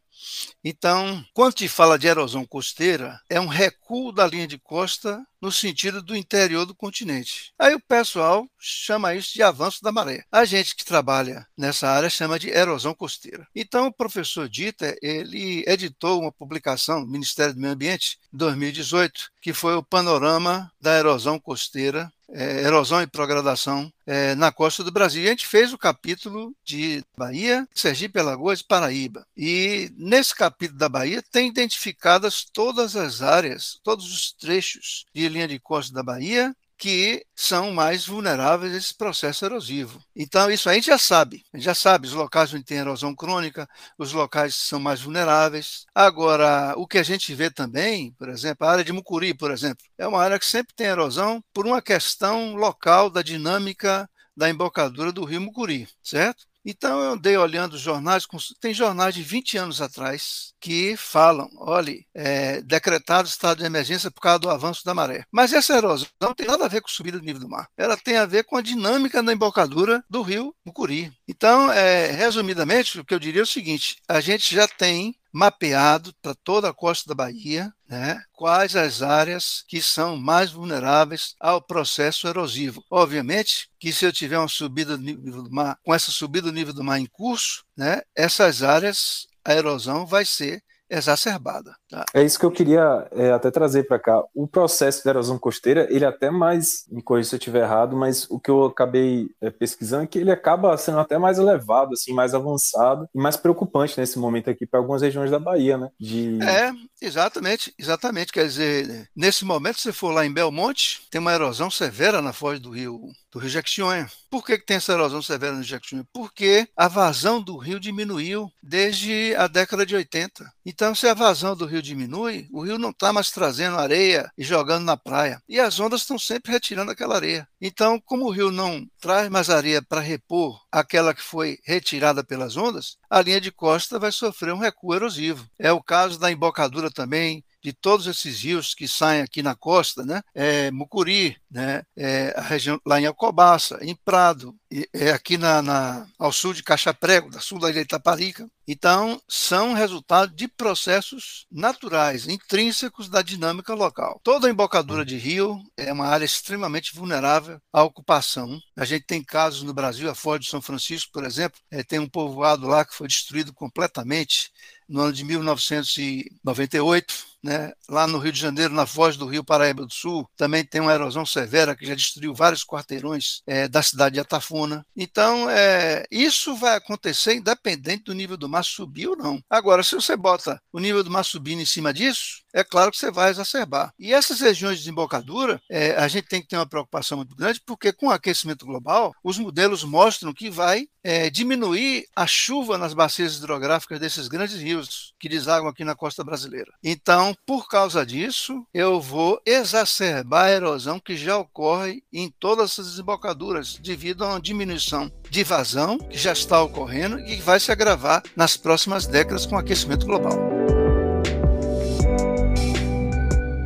Então, 0.62 1.24
quando 1.32 1.58
se 1.58 1.68
fala 1.68 1.98
de 1.98 2.08
erosão 2.08 2.44
costeira, 2.44 3.18
é 3.30 3.40
um 3.40 3.46
recuo 3.46 4.12
da 4.12 4.26
linha 4.26 4.46
de 4.46 4.58
costa 4.58 5.22
no 5.40 5.52
sentido 5.52 6.02
do 6.02 6.16
interior 6.16 6.66
do 6.66 6.74
continente. 6.74 7.52
Aí 7.58 7.74
o 7.74 7.80
pessoal 7.80 8.48
chama 8.58 9.14
isso 9.14 9.32
de 9.32 9.42
avanço 9.42 9.82
da 9.82 9.92
maré. 9.92 10.24
A 10.30 10.44
gente 10.44 10.74
que 10.74 10.84
trabalha 10.84 11.46
nessa 11.56 11.88
área 11.88 12.10
chama 12.10 12.38
de 12.38 12.50
erosão 12.50 12.94
costeira. 12.94 13.46
Então, 13.54 13.86
o 13.86 13.92
professor 13.92 14.48
Dieter, 14.48 14.96
ele 15.00 15.64
editou 15.66 16.20
uma 16.20 16.32
publicação 16.32 17.06
Ministério 17.06 17.54
do 17.54 17.60
Meio 17.60 17.72
Ambiente, 17.72 18.18
em 18.32 18.36
2018, 18.36 19.30
que 19.40 19.52
foi 19.52 19.74
o 19.74 19.82
panorama 19.82 20.70
da 20.80 20.98
erosão 20.98 21.38
costeira 21.38 22.12
é, 22.30 22.62
erosão 22.62 23.00
e 23.00 23.06
progradação 23.06 23.92
é, 24.06 24.34
na 24.34 24.52
costa 24.52 24.84
do 24.84 24.92
Brasil. 24.92 25.22
E 25.22 25.26
a 25.26 25.30
gente 25.30 25.46
fez 25.46 25.72
o 25.72 25.78
capítulo 25.78 26.54
de 26.64 27.02
Bahia, 27.16 27.66
Sergipe, 27.74 28.18
Alagoas 28.18 28.60
e 28.60 28.64
Paraíba. 28.64 29.26
E 29.36 29.90
nesse 29.96 30.34
capítulo 30.34 30.78
da 30.78 30.88
Bahia 30.88 31.22
tem 31.22 31.48
identificadas 31.48 32.44
todas 32.44 32.96
as 32.96 33.22
áreas, 33.22 33.80
todos 33.82 34.12
os 34.12 34.32
trechos 34.32 35.06
de 35.14 35.28
linha 35.28 35.48
de 35.48 35.58
costa 35.58 35.92
da 35.94 36.02
Bahia 36.02 36.54
que 36.78 37.26
são 37.34 37.72
mais 37.72 38.06
vulneráveis 38.06 38.72
a 38.72 38.76
esse 38.76 38.94
processo 38.94 39.44
erosivo. 39.44 40.00
Então, 40.14 40.48
isso 40.48 40.70
a 40.70 40.74
gente 40.74 40.86
já 40.86 40.96
sabe. 40.96 41.44
A 41.52 41.56
gente 41.56 41.64
já 41.64 41.74
sabe 41.74 42.06
os 42.06 42.12
locais 42.14 42.54
onde 42.54 42.64
tem 42.64 42.78
erosão 42.78 43.14
crônica, 43.14 43.68
os 43.98 44.12
locais 44.12 44.54
que 44.56 44.62
são 44.62 44.78
mais 44.78 45.00
vulneráveis. 45.00 45.84
Agora, 45.94 46.74
o 46.76 46.86
que 46.86 46.98
a 46.98 47.02
gente 47.02 47.34
vê 47.34 47.50
também, 47.50 48.12
por 48.12 48.28
exemplo, 48.28 48.66
a 48.66 48.70
área 48.70 48.84
de 48.84 48.92
Mucuri, 48.92 49.34
por 49.34 49.50
exemplo, 49.50 49.84
é 49.98 50.06
uma 50.06 50.22
área 50.22 50.38
que 50.38 50.46
sempre 50.46 50.72
tem 50.74 50.86
erosão 50.86 51.42
por 51.52 51.66
uma 51.66 51.82
questão 51.82 52.54
local 52.54 53.10
da 53.10 53.22
dinâmica 53.22 54.08
da 54.36 54.48
embocadura 54.48 55.10
do 55.10 55.24
rio 55.24 55.40
Mucuri, 55.40 55.88
certo? 56.00 56.46
Então 56.70 57.02
eu 57.02 57.12
andei 57.12 57.34
olhando 57.34 57.78
jornais, 57.78 58.26
tem 58.60 58.74
jornais 58.74 59.14
de 59.14 59.22
20 59.22 59.56
anos 59.56 59.80
atrás 59.80 60.52
que 60.60 60.98
falam, 60.98 61.48
olhe, 61.56 62.06
é, 62.12 62.60
decretado 62.60 63.26
estado 63.26 63.60
de 63.60 63.64
emergência 63.64 64.10
por 64.10 64.20
causa 64.20 64.40
do 64.40 64.50
avanço 64.50 64.84
da 64.84 64.92
maré. 64.92 65.24
Mas 65.32 65.54
essa 65.54 65.74
erosão 65.74 66.06
não 66.20 66.34
tem 66.34 66.46
nada 66.46 66.66
a 66.66 66.68
ver 66.68 66.82
com 66.82 66.88
subida 66.88 67.18
do 67.18 67.24
nível 67.24 67.40
do 67.40 67.48
mar. 67.48 67.70
Ela 67.74 67.96
tem 67.96 68.18
a 68.18 68.26
ver 68.26 68.44
com 68.44 68.54
a 68.54 68.60
dinâmica 68.60 69.22
da 69.22 69.32
embocadura 69.32 70.04
do 70.10 70.20
rio 70.20 70.54
Mucuri. 70.62 71.10
Então, 71.26 71.72
é, 71.72 72.10
resumidamente, 72.10 73.00
o 73.00 73.04
que 73.04 73.14
eu 73.14 73.18
diria 73.18 73.40
é 73.40 73.44
o 73.44 73.46
seguinte: 73.46 73.96
a 74.06 74.20
gente 74.20 74.54
já 74.54 74.68
tem 74.68 75.14
mapeado 75.38 76.12
para 76.20 76.34
toda 76.34 76.68
a 76.68 76.74
costa 76.74 77.08
da 77.08 77.14
Bahia 77.14 77.72
né, 77.88 78.20
quais 78.32 78.74
as 78.74 79.02
áreas 79.02 79.64
que 79.68 79.80
são 79.80 80.16
mais 80.16 80.50
vulneráveis 80.50 81.36
ao 81.38 81.62
processo 81.62 82.26
erosivo. 82.26 82.84
Obviamente 82.90 83.70
que 83.78 83.92
se 83.92 84.04
eu 84.04 84.12
tiver 84.12 84.36
uma 84.36 84.48
subida 84.48 84.96
do 84.96 85.02
nível 85.02 85.44
do 85.44 85.50
mar, 85.50 85.78
com 85.84 85.94
essa 85.94 86.10
subida 86.10 86.48
do 86.48 86.52
nível 86.52 86.74
do 86.74 86.82
mar 86.82 86.98
em 86.98 87.06
curso, 87.06 87.64
né, 87.76 88.02
essas 88.16 88.64
áreas, 88.64 89.28
a 89.44 89.54
erosão 89.54 90.04
vai 90.04 90.24
ser 90.24 90.60
exacerbada. 90.90 91.76
É 92.14 92.22
isso 92.22 92.38
que 92.38 92.44
eu 92.44 92.50
queria 92.50 93.08
é, 93.12 93.32
até 93.32 93.50
trazer 93.50 93.84
para 93.84 93.98
cá. 93.98 94.22
O 94.34 94.46
processo 94.46 95.02
de 95.02 95.08
erosão 95.08 95.38
costeira, 95.38 95.86
ele 95.90 96.04
é 96.04 96.08
até 96.08 96.30
mais, 96.30 96.84
me 96.90 97.02
corrija 97.02 97.30
se 97.30 97.34
eu 97.34 97.38
estiver 97.38 97.62
errado, 97.62 97.96
mas 97.96 98.26
o 98.30 98.38
que 98.38 98.50
eu 98.50 98.66
acabei 98.66 99.28
é, 99.40 99.50
pesquisando 99.50 100.04
é 100.04 100.06
que 100.06 100.18
ele 100.18 100.30
acaba 100.30 100.76
sendo 100.76 100.98
até 100.98 101.18
mais 101.18 101.38
elevado, 101.38 101.94
assim, 101.94 102.12
mais 102.12 102.34
avançado 102.34 103.08
e 103.14 103.18
mais 103.18 103.36
preocupante 103.36 103.98
nesse 103.98 104.18
momento 104.18 104.50
aqui 104.50 104.66
para 104.66 104.80
algumas 104.80 105.02
regiões 105.02 105.30
da 105.30 105.38
Bahia, 105.38 105.78
né? 105.78 105.88
De... 105.98 106.38
É, 106.42 106.72
exatamente, 107.00 107.72
exatamente. 107.78 108.32
Quer 108.32 108.46
dizer, 108.46 109.08
nesse 109.16 109.44
momento, 109.44 109.80
se 109.80 109.92
for 109.92 110.10
lá 110.10 110.26
em 110.26 110.32
Belmonte, 110.32 111.02
tem 111.10 111.20
uma 111.20 111.32
erosão 111.32 111.70
severa 111.70 112.20
na 112.20 112.32
foz 112.32 112.60
do 112.60 112.70
rio 112.70 113.00
do 113.30 113.38
Rio 113.38 113.50
Jequitinhonha. 113.50 114.10
Por 114.30 114.44
que, 114.44 114.58
que 114.58 114.66
tem 114.66 114.76
essa 114.76 114.92
erosão 114.92 115.22
severa 115.22 115.54
no 115.54 115.62
Jequitinhonha? 115.62 116.06
Porque 116.12 116.68
a 116.76 116.88
vazão 116.88 117.40
do 117.42 117.56
rio 117.56 117.78
diminuiu 117.78 118.50
desde 118.62 119.34
a 119.36 119.46
década 119.46 119.84
de 119.84 119.94
80. 119.94 120.50
Então, 120.64 120.94
se 120.94 121.06
a 121.06 121.14
vazão 121.14 121.56
do 121.56 121.66
rio 121.66 121.77
diminui, 121.82 122.48
o 122.52 122.62
rio 122.62 122.78
não 122.78 122.90
está 122.90 123.12
mais 123.12 123.30
trazendo 123.30 123.78
areia 123.78 124.30
e 124.36 124.44
jogando 124.44 124.84
na 124.84 124.96
praia. 124.96 125.42
E 125.48 125.58
as 125.58 125.78
ondas 125.80 126.02
estão 126.02 126.18
sempre 126.18 126.52
retirando 126.52 126.90
aquela 126.90 127.16
areia. 127.16 127.48
Então, 127.60 128.00
como 128.04 128.26
o 128.26 128.30
rio 128.30 128.50
não 128.50 128.86
traz 129.00 129.28
mais 129.28 129.50
areia 129.50 129.82
para 129.82 130.00
repor 130.00 130.60
aquela 130.70 131.14
que 131.14 131.22
foi 131.22 131.58
retirada 131.64 132.22
pelas 132.22 132.56
ondas, 132.56 132.96
a 133.08 133.20
linha 133.20 133.40
de 133.40 133.50
costa 133.50 133.98
vai 133.98 134.12
sofrer 134.12 134.52
um 134.52 134.58
recuo 134.58 134.94
erosivo. 134.94 135.48
É 135.58 135.72
o 135.72 135.82
caso 135.82 136.18
da 136.18 136.30
embocadura 136.30 136.90
também, 136.90 137.44
de 137.68 137.72
todos 137.74 138.06
esses 138.06 138.42
rios 138.42 138.74
que 138.74 138.88
saem 138.88 139.20
aqui 139.20 139.42
na 139.42 139.54
costa, 139.54 140.04
né? 140.04 140.22
É 140.34 140.70
Mucuri, 140.70 141.36
né? 141.50 141.82
É 141.94 142.32
a 142.36 142.40
região 142.40 142.80
lá 142.86 142.98
em 142.98 143.06
Alcobaça, 143.06 143.78
em 143.82 143.94
Prado, 143.94 144.56
é 144.92 145.10
aqui 145.10 145.36
na, 145.36 145.60
na, 145.60 146.06
ao 146.18 146.32
sul 146.32 146.54
de 146.54 146.62
Caixa 146.62 146.94
Prego, 146.94 147.30
da 147.30 147.40
sul 147.40 147.58
da 147.58 147.70
ilha 147.70 147.80
Itaparica. 147.80 148.48
Então, 148.66 149.20
são 149.26 149.72
resultado 149.72 150.34
de 150.34 150.46
processos 150.46 151.46
naturais, 151.50 152.28
intrínsecos 152.28 153.08
da 153.08 153.22
dinâmica 153.22 153.72
local. 153.72 154.20
Toda 154.22 154.50
embocadura 154.50 155.06
de 155.06 155.16
rio 155.16 155.62
é 155.76 155.92
uma 155.92 156.06
área 156.06 156.24
extremamente 156.24 156.94
vulnerável 156.94 157.58
à 157.72 157.82
ocupação. 157.82 158.60
A 158.76 158.84
gente 158.84 159.06
tem 159.06 159.24
casos 159.24 159.62
no 159.62 159.72
Brasil, 159.72 160.10
a 160.10 160.14
Foz 160.14 160.40
de 160.40 160.50
São 160.50 160.60
Francisco, 160.60 161.12
por 161.12 161.24
exemplo, 161.24 161.58
é, 161.70 161.82
tem 161.82 161.98
um 161.98 162.08
povoado 162.08 162.66
lá 162.66 162.84
que 162.84 162.94
foi 162.94 163.08
destruído 163.08 163.54
completamente 163.54 164.50
no 164.88 165.00
ano 165.00 165.12
de 165.12 165.24
1998, 165.24 167.14
né? 167.42 167.72
lá 167.88 168.06
no 168.06 168.18
Rio 168.18 168.32
de 168.32 168.40
Janeiro, 168.40 168.74
na 168.74 168.86
foz 168.86 169.16
do 169.16 169.26
Rio 169.26 169.44
Paraíba 169.44 169.84
do 169.84 169.92
Sul, 169.92 170.28
também 170.36 170.64
tem 170.64 170.80
uma 170.80 170.92
erosão 170.92 171.24
severa 171.24 171.76
que 171.76 171.86
já 171.86 171.94
destruiu 171.94 172.34
vários 172.34 172.64
quarteirões 172.64 173.42
é, 173.46 173.68
da 173.68 173.82
cidade 173.82 174.14
de 174.14 174.20
Atafuna. 174.20 174.84
Então, 174.96 175.48
é, 175.48 176.04
isso 176.10 176.54
vai 176.56 176.76
acontecer 176.76 177.34
independente 177.34 178.04
do 178.04 178.14
nível 178.14 178.36
do 178.36 178.48
mar 178.48 178.64
subir 178.64 179.08
ou 179.08 179.16
não. 179.16 179.42
Agora, 179.48 179.82
se 179.82 179.94
você 179.94 180.16
bota 180.16 180.60
o 180.72 180.78
nível 180.78 181.02
do 181.02 181.10
mar 181.10 181.24
subindo 181.24 181.62
em 181.62 181.66
cima 181.66 181.92
disso, 181.92 182.42
é 182.52 182.64
claro 182.64 182.90
que 182.90 182.96
você 182.96 183.10
vai 183.10 183.30
exacerbar. 183.30 183.92
E 183.98 184.12
essas 184.12 184.40
regiões 184.40 184.78
de 184.78 184.84
desembocadura, 184.84 185.60
é, 185.70 185.92
a 185.92 186.08
gente 186.08 186.28
tem 186.28 186.40
que 186.40 186.48
ter 186.48 186.56
uma 186.56 186.66
preocupação 186.66 187.18
muito 187.18 187.36
grande, 187.36 187.60
porque 187.64 187.92
com 187.92 188.08
o 188.08 188.10
aquecimento 188.10 188.66
global, 188.66 189.14
os 189.22 189.38
modelos 189.38 189.84
mostram 189.84 190.32
que 190.32 190.50
vai 190.50 190.86
é, 191.02 191.30
diminuir 191.30 192.06
a 192.14 192.26
chuva 192.26 192.76
nas 192.76 192.94
bacias 192.94 193.36
hidrográficas 193.36 194.00
desses 194.00 194.28
grandes 194.28 194.60
rios 194.60 195.14
que 195.18 195.28
desaguam 195.28 195.70
aqui 195.70 195.84
na 195.84 195.94
costa 195.94 196.24
brasileira. 196.24 196.72
Então, 196.82 197.27
por 197.46 197.68
causa 197.68 198.04
disso, 198.04 198.66
eu 198.72 199.00
vou 199.00 199.40
exacerbar 199.46 200.46
a 200.46 200.50
erosão 200.52 201.00
que 201.00 201.16
já 201.16 201.36
ocorre 201.36 202.02
em 202.12 202.30
todas 202.30 202.72
essas 202.72 202.90
desembocaduras, 202.90 203.78
devido 203.82 204.24
a 204.24 204.30
uma 204.30 204.40
diminuição 204.40 205.10
de 205.30 205.44
vazão 205.44 205.98
que 205.98 206.18
já 206.18 206.32
está 206.32 206.62
ocorrendo 206.62 207.18
e 207.20 207.36
que 207.36 207.42
vai 207.42 207.60
se 207.60 207.72
agravar 207.72 208.22
nas 208.36 208.56
próximas 208.56 209.06
décadas 209.06 209.46
com 209.46 209.56
o 209.56 209.58
aquecimento 209.58 210.06
global. 210.06 210.57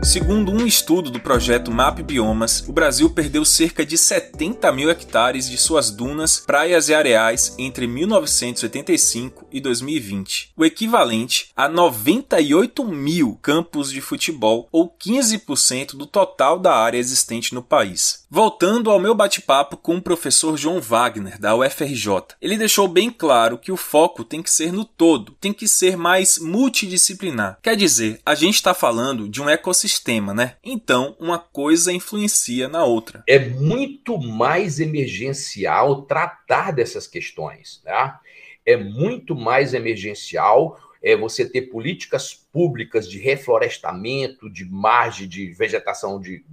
Segundo 0.04 0.50
um 0.50 0.66
estudo 0.66 1.12
do 1.12 1.20
projeto 1.20 1.70
MAP 1.70 2.00
Biomas, 2.02 2.64
o 2.66 2.72
Brasil 2.72 3.08
perdeu 3.08 3.44
cerca 3.44 3.86
de 3.86 3.96
70 3.96 4.72
mil 4.72 4.90
hectares 4.90 5.48
de 5.48 5.56
suas 5.56 5.92
dunas, 5.92 6.40
praias 6.40 6.88
e 6.88 6.94
areais 6.94 7.54
entre 7.56 7.86
1985 7.86 9.46
e 9.52 9.60
2020, 9.60 10.50
o 10.56 10.64
equivalente 10.64 11.50
a 11.54 11.68
98 11.68 12.84
mil 12.84 13.38
campos 13.40 13.92
de 13.92 14.00
futebol 14.00 14.68
ou 14.72 14.90
15% 14.90 15.94
do 15.94 16.04
total 16.04 16.58
da 16.58 16.74
área 16.74 16.98
existente 16.98 17.54
no 17.54 17.62
país. 17.62 18.21
Voltando 18.34 18.90
ao 18.90 18.98
meu 18.98 19.14
bate-papo 19.14 19.76
com 19.76 19.96
o 19.96 20.00
professor 20.00 20.56
João 20.56 20.80
Wagner, 20.80 21.38
da 21.38 21.54
UFRJ, 21.54 22.34
ele 22.40 22.56
deixou 22.56 22.88
bem 22.88 23.10
claro 23.10 23.58
que 23.58 23.70
o 23.70 23.76
foco 23.76 24.24
tem 24.24 24.42
que 24.42 24.50
ser 24.50 24.72
no 24.72 24.86
todo, 24.86 25.32
tem 25.32 25.52
que 25.52 25.68
ser 25.68 25.98
mais 25.98 26.38
multidisciplinar. 26.38 27.58
Quer 27.62 27.76
dizer, 27.76 28.22
a 28.24 28.34
gente 28.34 28.54
está 28.54 28.72
falando 28.72 29.28
de 29.28 29.42
um 29.42 29.50
ecossistema, 29.50 30.32
né? 30.32 30.56
Então, 30.64 31.14
uma 31.20 31.38
coisa 31.38 31.92
influencia 31.92 32.70
na 32.70 32.86
outra. 32.86 33.22
É 33.28 33.38
muito 33.38 34.18
mais 34.18 34.80
emergencial 34.80 36.00
tratar 36.00 36.70
dessas 36.70 37.06
questões, 37.06 37.82
né? 37.84 38.14
É 38.64 38.78
muito 38.78 39.36
mais 39.36 39.74
emergencial 39.74 40.80
é 41.02 41.16
você 41.16 41.48
ter 41.48 41.62
políticas 41.62 42.32
públicas 42.32 43.10
de 43.10 43.18
reflorestamento, 43.18 44.48
de 44.48 44.64
margem 44.64 45.28
de 45.28 45.52
vegetação 45.52 46.20
de 46.20 46.44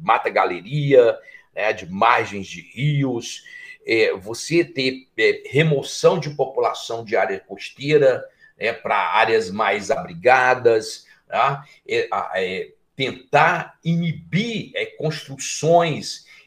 mata-galeria, 0.00 1.18
né, 1.54 1.72
de 1.72 1.90
margens 1.90 2.46
de 2.46 2.60
rios, 2.60 3.42
é, 3.86 4.12
você 4.14 4.64
ter 4.64 5.08
é, 5.16 5.42
remoção 5.46 6.18
de 6.18 6.30
população 6.30 7.04
de 7.04 7.16
área 7.16 7.40
costeira 7.40 8.24
é, 8.58 8.72
para 8.72 8.96
áreas 8.96 9.50
mais 9.50 9.90
abrigadas, 9.90 11.06
tá? 11.28 11.64
é, 11.86 12.08
é, 12.34 12.72
tentar 12.94 13.78
inibir 13.84 14.72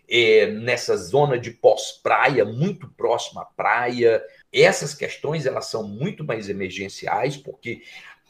é, 0.09 0.47
nessa 0.47 0.97
zona 0.97 1.37
de 1.37 1.51
pós-praia, 1.51 2.43
muito 2.43 2.87
próxima 2.89 3.43
à 3.43 3.45
praia, 3.45 4.23
essas 4.51 4.93
questões 4.93 5.45
elas 5.45 5.67
são 5.67 5.87
muito 5.87 6.23
mais 6.23 6.49
emergenciais, 6.49 7.37
porque 7.37 7.83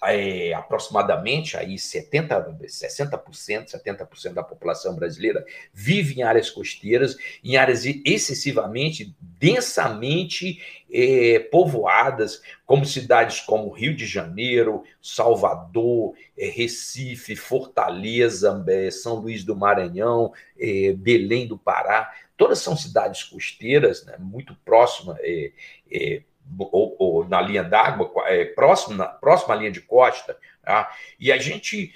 é, 0.04 0.54
aproximadamente 0.54 1.58
aí 1.58 1.78
70, 1.78 2.58
60%, 2.64 3.72
70% 3.72 4.34
da 4.34 4.44
população 4.44 4.96
brasileira 4.96 5.46
vive 5.74 6.20
em 6.20 6.24
áreas 6.24 6.50
costeiras, 6.50 7.18
em 7.44 7.58
áreas 7.58 7.86
excessivamente, 7.86 9.16
densamente 9.20 10.62
é, 10.92 11.40
povoadas, 11.52 12.42
como 12.66 12.86
cidades 12.86 13.42
como 13.42 13.72
Rio 13.72 13.96
de 13.96 14.06
Janeiro, 14.06 14.84
Salvador, 15.02 16.14
é, 16.38 16.48
Recife, 16.48 17.36
Fortaleza, 17.36 18.64
é, 18.68 18.90
São 18.90 19.16
Luís 19.16 19.44
do 19.44 19.56
Maranhão, 19.56 20.32
é, 20.58 20.94
Belém 20.94 21.46
do 21.46 21.58
Pará. 21.58 22.12
Todas 22.38 22.60
são 22.60 22.76
cidades 22.78 23.24
costeiras, 23.24 24.06
né, 24.06 24.16
muito 24.18 24.56
próximas 24.64 25.18
é, 25.22 26.22
ou, 26.58 26.96
ou, 26.98 27.28
na 27.28 27.42
linha 27.42 27.64
d'água, 27.64 28.12
é, 28.28 28.46
próxima, 28.46 29.06
próxima 29.06 29.54
à 29.54 29.58
linha 29.58 29.72
de 29.72 29.82
costa. 29.82 30.38
Tá? 30.64 30.92
E 31.20 31.32
a 31.32 31.38
gente, 31.38 31.94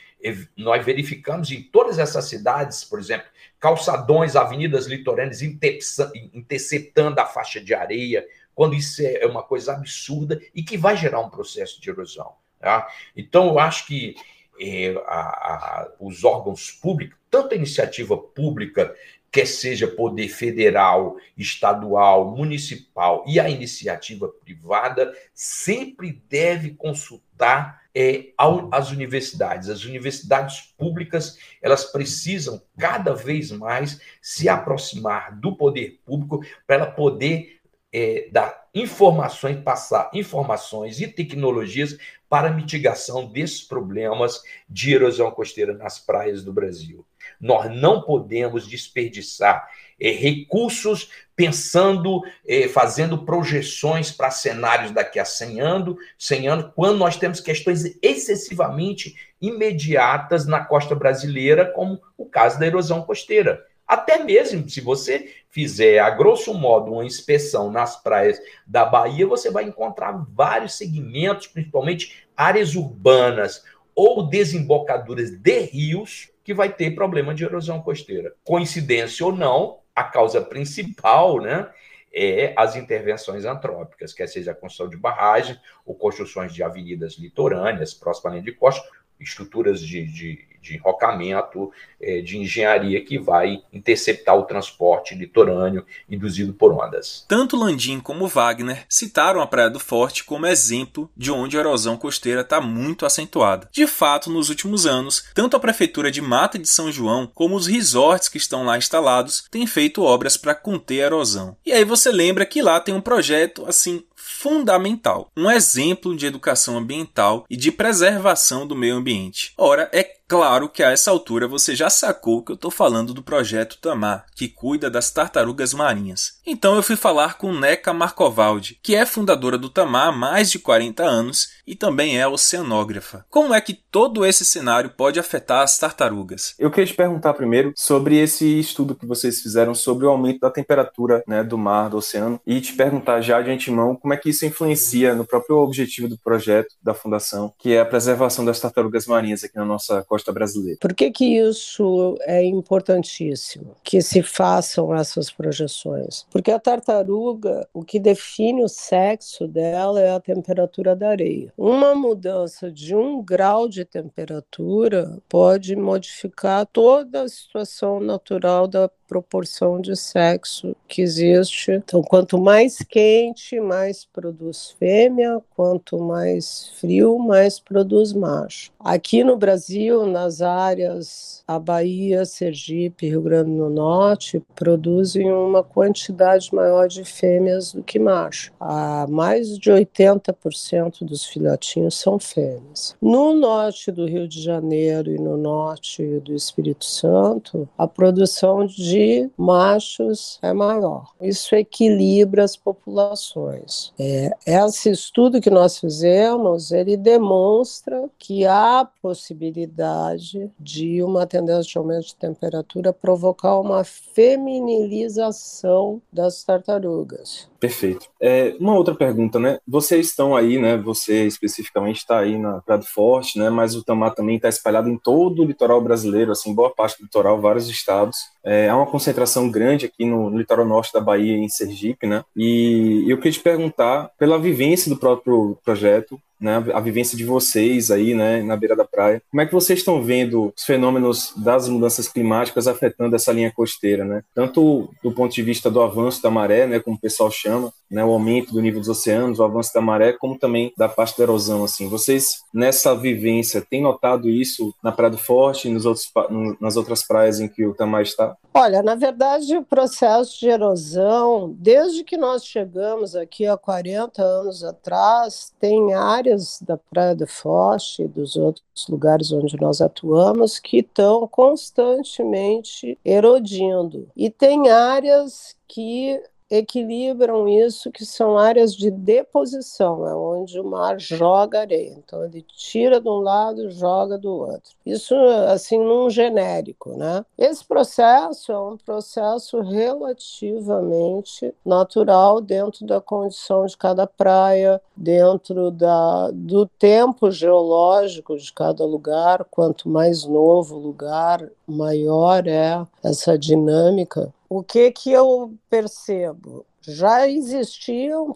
nós 0.58 0.86
verificamos 0.86 1.52
em 1.52 1.62
todas 1.62 2.00
essas 2.00 2.26
cidades, 2.26 2.84
por 2.84 3.00
exemplo, 3.00 3.28
calçadões, 3.60 4.36
avenidas 4.36 4.88
litorâneas 4.88 5.42
interceptando 5.42 7.20
a 7.20 7.26
faixa 7.26 7.60
de 7.62 7.74
areia, 7.74 8.26
quando 8.54 8.76
isso 8.76 9.02
é 9.04 9.26
uma 9.26 9.44
coisa 9.44 9.74
absurda 9.74 10.39
e 10.54 10.62
que 10.62 10.78
vai 10.78 10.96
gerar 10.96 11.20
um 11.20 11.30
processo 11.30 11.82
de 11.82 11.89
erosão. 11.89 12.34
Tá? 12.60 12.88
Então, 13.16 13.48
eu 13.48 13.60
acho 13.60 13.88
que 13.88 14.16
é, 14.60 14.96
a, 15.06 15.20
a, 15.20 15.92
os 16.00 16.24
órgãos 16.24 16.72
públicos, 16.72 17.18
tanto 17.30 17.54
a 17.54 17.58
iniciativa 17.58 18.18
pública 18.18 18.94
quer 19.32 19.48
seja 19.48 19.88
poder 19.88 20.30
federal, 20.30 21.18
estadual, 21.36 22.36
municipal 22.36 23.26
e 23.28 23.39
a 23.39 23.50
iniciativa 23.50 24.28
privada, 24.28 25.12
sempre 25.34 26.22
deve 26.30 26.76
consultar 26.76 27.82
é, 27.96 28.28
as 28.72 28.92
universidades. 28.92 29.70
As 29.70 29.86
universidades 29.86 30.62
públicas 30.78 31.39
elas 31.63 31.86
precisam 31.86 32.62
cada 32.78 33.16
vez 33.16 33.52
mais 33.52 34.00
se 34.22 34.48
aproximar 34.48 35.36
do 35.36 35.56
poder 35.56 36.00
público 36.06 36.46
para 36.68 36.76
ela 36.76 36.92
poder 36.92 37.60
é, 37.94 38.28
dar 38.32 38.64
informações, 38.74 39.62
passar 39.62 40.10
informações 40.14 41.00
e 41.00 41.08
tecnologias 41.08 41.98
para 42.28 42.50
mitigação 42.50 43.28
desses 43.28 43.62
problemas 43.62 44.42
de 44.68 44.92
erosão 44.92 45.30
costeira 45.30 45.74
nas 45.76 46.00
praias 46.00 46.44
do 46.44 46.52
Brasil. 46.52 47.06
Nós 47.40 47.70
não 47.70 48.02
podemos 48.02 48.68
desperdiçar 48.68 49.70
é, 50.02 50.10
recursos 50.10 51.12
pensando, 51.36 52.22
é, 52.48 52.68
fazendo 52.68 53.24
projeções 53.24 54.12
para 54.12 54.32
cenários 54.32 54.92
daqui 54.92 55.20
a 55.20 55.26
100 55.26 55.62
anos, 55.62 55.96
100 56.18 56.48
anos, 56.48 56.72
quando 56.76 56.98
nós 56.98 57.18
temos 57.18 57.40
questões 57.40 57.84
excessivamente 58.02 59.16
imediatas 59.40 60.48
na 60.48 60.66
costa 60.66 60.96
brasileira, 60.96 61.66
como 61.66 62.02
o 62.18 62.26
caso 62.26 62.60
da 62.60 62.66
erosão 62.66 63.04
costeira. 63.04 63.64
Até 63.88 64.24
mesmo 64.24 64.67
se 64.69 64.82
você 64.82 65.34
fizer, 65.50 66.00
a 66.00 66.10
grosso 66.10 66.54
modo, 66.54 66.91
uma 66.91 67.06
inspeção 67.06 67.72
nas 67.72 68.02
praias 68.02 68.39
da 68.65 68.86
Bahia, 68.86 69.28
você 69.28 69.52
vai 69.52 69.65
encontrar 69.65 70.12
vários 70.30 70.78
segmentos, 70.78 71.48
principalmente 71.48 72.26
áreas 72.36 72.76
urbanas 72.76 73.63
ou 73.96 74.28
desembocaduras 74.28 75.32
de 75.32 75.60
rios, 75.60 76.32
que 76.43 76.54
vai 76.54 76.72
ter 76.72 76.96
problema 76.96 77.34
de 77.34 77.43
erosão 77.43 77.82
costeira. 77.82 78.34
Coincidência 78.43 79.26
ou 79.26 79.32
não, 79.32 79.80
a 79.96 80.04
causa 80.04 80.41
principal, 80.41 81.39
né, 81.39 81.69
é 82.13 82.54
as 82.58 82.76
intervenções 82.76 83.46
antrópicas, 83.46 84.13
quer 84.13 84.28
seja 84.28 84.52
a 84.52 84.56
construção 84.56 84.89
de 84.89 84.98
barragens 84.98 85.60
ou 85.86 85.96
construções 85.96 86.54
de 86.54 86.62
avenidas 86.62 87.13
litorâneas, 87.13 87.93
próxima 87.93 88.30
à 88.30 88.34
linha 88.34 88.43
de 88.43 88.52
costa, 88.52 88.88
estruturas 89.19 89.82
de, 89.82 90.06
de, 90.06 90.48
de 90.63 90.76
enrocamento, 90.76 91.71
é, 92.02 92.21
de 92.21 92.38
engenharia 92.38 93.04
que 93.04 93.19
vai 93.19 93.62
interceptar 93.71 94.36
o 94.36 94.43
transporte 94.43 95.13
litorâneo 95.13 95.86
induzido 96.10 96.54
por 96.54 96.71
ondas. 96.71 97.26
Tanto 97.28 97.58
Landim 97.58 97.99
como 97.99 98.28
Wagner 98.28 98.86
citaram 98.88 99.41
a 99.41 99.47
Praia 99.47 99.69
do 99.69 99.80
Forte 99.80 100.23
como 100.23 100.47
exemplo 100.47 101.12
de 101.15 101.32
onde 101.32 101.58
a 101.58 101.60
erosão 101.60 101.97
costeira 101.97 102.41
está 102.41 102.62
muito 102.62 103.06
acentuada. 103.06 103.67
De 103.71 103.86
fato, 103.86 104.32
nos 104.32 104.49
últimos 104.49 104.86
anos, 104.86 105.26
tanto 105.34 105.58
a 105.58 105.60
Prefeitura 105.60 106.10
de 106.10 106.21
Mata 106.21 106.58
de 106.58 106.67
São 106.67 106.91
João 106.91 107.30
como 107.34 107.56
os 107.56 107.67
resorts 107.67 108.30
que 108.30 108.38
estão 108.38 108.63
lá 108.63 108.78
instalados 108.78 109.43
têm 109.52 109.67
feito 109.67 110.02
obras 110.02 110.38
para 110.38 110.56
conter 110.56 111.02
a 111.02 111.06
erosão. 111.08 111.58
E 111.65 111.73
aí 111.73 111.84
você 111.84 112.10
lembra 112.10 112.45
que 112.45 112.62
lá 112.62 112.80
tem 112.80 112.95
um 112.95 113.02
projeto 113.02 113.65
assim 113.67 114.04
fundamental, 114.43 115.32
um 115.38 115.49
exemplo 115.49 116.15
de 116.15 116.26
educação 116.26 116.78
ambiental 116.78 117.45
e 117.49 117.56
de 117.56 117.71
preservação 117.71 118.65
do 118.65 118.76
meio 118.76 118.95
ambiente. 118.95 119.54
Ora, 119.58 119.89
é 119.93 120.04
Claro 120.34 120.67
que 120.67 120.82
a 120.82 120.89
essa 120.89 121.12
altura 121.12 121.48
você 121.48 121.76
já 121.76 121.91
sacou 121.91 122.41
que 122.41 122.52
eu 122.52 122.56
estou 122.56 122.72
falando 122.72 123.13
do 123.13 123.22
projeto 123.22 123.78
Tamar, 123.78 124.26
que 124.36 124.48
cuida 124.48 124.89
das 124.89 125.12
tartarugas 125.12 125.76
marinhas. 125.76 126.39
Então 126.43 126.76
eu 126.76 126.82
fui 126.82 126.96
falar 126.96 127.38
com 127.38 127.54
Neca 127.54 127.93
Marcovaldi, 127.93 128.80
que 128.82 128.96
é 128.96 129.06
fundadora 129.06 129.60
do 129.60 129.69
Tamar 129.69 130.08
há 130.08 130.12
mais 130.12 130.50
de 130.50 130.58
40 130.58 131.04
anos 131.04 131.50
e 131.67 131.76
também 131.76 132.19
é 132.19 132.28
oceanógrafa. 132.28 133.24
Como 133.30 133.54
é 133.54 133.62
que 133.62 133.76
todo 133.76 134.26
esse 134.26 134.43
cenário 134.43 134.89
pode 134.89 135.19
afetar 135.19 135.62
as 135.62 135.78
tartarugas? 135.78 136.56
Eu 136.58 136.72
queria 136.72 136.88
te 136.88 136.96
perguntar 136.96 137.36
primeiro 137.36 137.72
sobre 137.76 138.17
esse 138.17 138.60
estudo 138.60 138.96
que 138.96 139.06
vocês 139.06 139.39
fizeram 139.39 139.76
sobre 139.76 140.08
o 140.08 140.10
aumento 140.10 140.39
da 140.39 140.50
temperatura 140.50 141.24
né, 141.28 141.43
do 141.43 141.60
mar, 141.60 141.91
do 141.91 141.98
oceano, 141.98 142.41
e 142.46 142.60
te 142.60 142.74
perguntar 142.74 143.22
já 143.22 143.39
de 143.39 143.52
antemão 143.52 143.96
como 143.96 144.15
é 144.15 144.17
que 144.17 144.30
isso 144.30 144.48
influencia 144.48 145.13
no 145.13 145.26
próprio 145.26 145.58
objetivo 145.58 146.08
do 146.08 146.17
projeto 146.17 146.74
da 146.82 146.96
Fundação, 146.96 147.54
que 147.60 147.74
é 147.74 147.82
a 147.82 147.86
preservação 147.86 148.43
das 148.43 148.60
tartarugas 148.60 149.06
marinhas 149.06 149.43
aqui 149.43 149.56
na 149.56 149.65
nossa 149.65 150.04
costa 150.04 150.23
brasileira. 150.32 150.78
Por 150.80 150.94
que, 150.94 151.12
que 151.12 151.38
isso 151.38 152.16
é 152.22 152.44
importantíssimo? 152.44 153.76
Que 153.84 154.02
se 154.02 154.22
façam 154.22 154.94
essas 154.96 155.32
projeções? 155.32 156.26
Porque 156.32 156.52
a 156.52 156.60
tartaruga, 156.60 157.68
o 157.74 157.84
que 157.84 158.00
define 158.00 158.64
o 158.64 158.70
sexo 158.70 159.48
dela 159.48 160.00
é 160.00 160.12
a 160.12 160.20
temperatura 160.20 160.96
da 160.96 161.10
areia. 161.10 161.52
Uma 161.58 161.96
mudança 161.96 162.72
de 162.72 162.96
um 162.96 163.22
grau 163.22 163.68
de 163.68 163.86
temperatura 163.86 165.18
pode 165.28 165.76
modificar 165.76 166.66
toda 166.66 167.24
a 167.24 167.30
situação 167.30 168.00
natural 168.00 168.68
da 168.68 168.90
proporção 169.13 169.80
de 169.80 169.95
sexo 169.95 170.76
que 170.88 171.04
existe. 171.04 171.71
Então, 171.71 172.02
quanto 172.02 172.36
mais 172.41 172.80
quente, 172.80 173.60
mais 173.60 174.06
produz 174.06 174.71
fêmea, 174.80 175.39
quanto 175.56 175.99
mais 175.99 176.71
frio, 176.80 177.19
mais 177.19 177.60
produz 177.60 178.12
macho. 178.12 178.71
Aqui 178.80 179.23
no 179.23 179.38
Brasil, 179.38 180.08
nas 180.08 180.41
áreas 180.41 181.43
a 181.47 181.60
Bahia, 181.60 182.26
Sergipe, 182.26 183.08
Rio 183.08 183.21
Grande 183.21 183.56
do 183.56 183.69
Norte, 183.69 184.41
produzem 184.56 185.32
uma 185.32 185.63
quantidade 185.63 186.49
maior 186.54 186.88
de 186.88 187.04
fêmeas 187.04 187.73
do 187.73 187.84
que 187.84 187.99
macho. 187.99 188.52
A 188.60 189.06
mais 189.08 189.60
de 189.60 189.69
80% 189.69 191.06
dos 191.06 191.23
filhotinhos 191.26 191.99
são 191.99 192.17
fêmeas. 192.17 192.95
No 192.99 193.34
norte 193.36 193.91
do 193.91 194.06
Rio 194.06 194.28
de 194.28 194.41
Janeiro 194.41 195.12
e 195.12 195.19
no 195.19 195.38
norte 195.38 196.19
do 196.21 196.34
Espírito 196.34 196.86
Santo, 196.86 197.69
a 197.78 197.88
produção 197.88 198.65
de 198.65 199.03
machos 199.38 200.39
é 200.42 200.52
maior. 200.54 201.12
Isso 201.22 201.56
equilibra 201.56 202.44
as 202.44 202.56
populações. 202.56 203.94
É, 204.00 204.32
esse 204.46 204.89
estudo 204.89 205.42
que 205.42 205.50
nós 205.50 205.80
fizemos, 205.80 206.72
ele 206.72 206.96
demonstra 206.98 208.10
que 208.18 208.46
há 208.46 208.88
possibilidade 209.02 210.50
de 210.60 211.04
uma 211.04 211.26
tendência 211.26 211.72
de 211.72 211.78
aumento 211.78 212.08
de 212.08 212.16
temperatura 212.16 212.94
provocar 212.94 213.60
uma 213.60 213.84
feminilização 213.84 216.02
das 216.12 216.44
tartarugas. 216.44 217.48
Perfeito. 217.63 218.08
É, 218.22 218.58
uma 218.60 218.76
outra 218.76 218.94
pergunta, 218.94 219.39
né? 219.39 219.58
Vocês 219.66 220.08
estão 220.08 220.36
aí, 220.36 220.60
né? 220.60 220.76
Você 220.78 221.26
especificamente 221.26 222.00
está 222.00 222.20
aí 222.20 222.38
na 222.38 222.60
Prado 222.60 222.86
Forte, 222.86 223.39
né? 223.39 223.50
Mas 223.50 223.74
o 223.74 223.84
tamar 223.84 224.13
também 224.13 224.36
está 224.36 224.50
espalhado 224.50 224.89
em 224.89 224.98
todo 224.98 225.42
o 225.42 225.46
litoral 225.46 225.82
brasileiro, 225.82 226.34
assim, 226.34 226.54
boa 226.54 226.74
parte 226.74 226.98
do 226.98 227.04
litoral, 227.04 227.39
vários 227.39 227.70
estados. 227.70 228.18
É, 228.44 228.68
há 228.68 228.76
uma 228.76 228.83
concentração 228.88 229.50
grande 229.50 229.86
aqui 229.86 230.06
no, 230.06 230.30
no 230.30 230.38
litoral 230.38 230.65
norte 230.65 230.93
da 230.93 231.02
Bahia, 231.02 231.38
em 231.38 231.50
Sergipe, 231.50 232.08
né? 232.08 232.24
E 232.36 233.06
eu 233.08 233.17
queria 233.17 233.32
te 233.32 233.39
perguntar 233.39 234.12
pela 234.17 234.39
vivência 234.39 234.89
do 234.89 234.98
próprio 234.98 235.58
projeto, 235.63 236.19
né, 236.39 236.63
a 236.74 236.80
vivência 236.80 237.17
de 237.17 237.26
vocês 237.26 237.89
aí, 237.91 238.13
né, 238.13 238.41
na 238.41 238.56
beira 238.56 238.76
da 238.76 238.86
praia. 238.86 239.22
Como 239.32 239.41
é 239.41 239.46
que 239.46 239.54
vocês 239.54 239.80
estão 239.80 240.04
vendo 240.04 240.54
os 240.56 240.63
fenômenos 240.63 241.34
das 241.38 241.69
mudanças 241.69 242.08
climáticas 242.08 242.67
afetando 242.67 243.15
essa 243.15 243.32
linha 243.32 243.52
costeira, 243.52 244.04
né? 244.04 244.24
Tanto 244.36 244.89
do 245.02 245.12
ponto 245.12 245.34
de 245.34 245.41
vista 245.41 245.69
do 245.69 245.82
avanço 245.82 246.22
da 246.22 246.30
maré, 246.30 246.67
né, 246.67 246.80
como 246.80 246.98
o 246.98 247.00
pessoal 247.00 247.32
chama, 247.32 247.72
né, 247.89 248.04
o 248.04 248.12
aumento 248.12 248.52
do 248.52 248.62
nível 248.62 248.80
dos 248.80 248.89
oceanos, 248.89 249.39
o 249.39 249.43
avanço 249.43 249.74
da 249.74 249.82
maré, 249.82 250.13
como 250.13 250.38
também 250.38 250.74
da 250.78 250.89
parte 250.89 251.17
da 251.17 251.24
erosão, 251.24 251.63
assim. 251.63 251.88
Vocês 251.88 252.41
nessa 252.54 252.96
vivência 252.96 253.65
têm 253.69 253.82
notado 253.82 254.30
isso 254.30 254.74
na 254.84 254.91
Praia 254.91 255.12
do 255.12 255.17
Forte 255.17 255.67
e 255.67 255.72
nos 255.72 255.86
outros, 255.86 256.12
nas 256.60 256.76
outras 256.76 257.06
praias 257.06 257.39
em 257.39 257.48
que 257.48 257.65
o 257.65 257.74
Tamar 257.74 258.02
está? 258.02 258.36
Olha, 258.54 258.82
na 258.82 258.96
verdade, 258.96 259.56
o 259.58 259.63
processo 259.63 260.39
de 260.39 260.48
erosão, 260.48 261.56
desde 261.58 262.04
que 262.04 262.17
nós 262.17 262.46
chegamos 262.46 263.15
aqui 263.15 263.46
há 263.46 263.58
40 263.58 264.22
anos 264.22 264.63
atrás, 264.63 265.52
tem 265.60 265.93
áreas 265.93 266.33
da 266.62 266.78
Praia 266.78 267.15
do 267.15 267.28
Forte 267.28 268.04
e 268.04 268.08
dos 268.08 268.36
outros 268.36 268.88
lugares 268.88 269.32
onde 269.32 269.60
nós 269.60 269.82
atuamos 269.82 270.60
que 270.60 270.78
estão 270.78 271.28
constantemente 271.28 272.98
erodindo. 273.04 274.08
E 274.15 274.30
tem 274.30 274.69
áreas 274.69 275.56
que 275.67 276.22
equilibram 276.54 277.50
isso, 277.50 277.92
que 277.92 278.06
são 278.06 278.38
áreas 278.38 278.76
de 278.76 278.92
deposição, 278.92 280.08
é 280.08 280.16
onde 280.16 280.60
o 280.60 280.63
mar 280.63 281.00
joga 281.00 281.62
areia. 281.62 281.96
Então 281.98 282.24
ele 282.24 282.46
tira 282.56 283.02
de 283.02 283.10
um 283.10 283.20
lado, 283.20 283.72
joga 283.72 284.20
do 284.20 284.32
outro. 284.32 284.76
Isso 284.86 285.16
assim 285.48 285.80
num 285.80 286.12
genérico, 286.12 286.96
né? 286.96 287.26
Esse 287.38 287.66
processo 287.66 288.52
é 288.52 288.60
um 288.60 288.78
processo 288.78 289.62
relativamente 289.62 291.52
natural 291.66 292.39
dentro 292.39 292.86
da 292.86 293.02
condição 293.02 293.66
de 293.66 293.76
cada 293.76 294.06
praia, 294.06 294.80
dentro 294.96 295.72
da, 295.72 296.30
do 296.32 296.68
tempo 296.68 297.32
geológico 297.32 298.38
de 298.38 298.54
cada 298.54 298.86
lugar. 298.86 299.44
Quanto 299.50 299.89
mais 299.89 300.24
novo 300.24 300.76
o 300.76 300.80
lugar, 300.80 301.50
maior 301.68 302.46
é 302.48 302.86
essa 303.04 303.38
dinâmica 303.38 304.32
o 304.58 304.63
que 304.63 304.92
que 304.92 305.12
eu 305.12 305.54
percebo? 305.70 306.66
Já 306.82 307.28
existia 307.28 308.20
um 308.22 308.34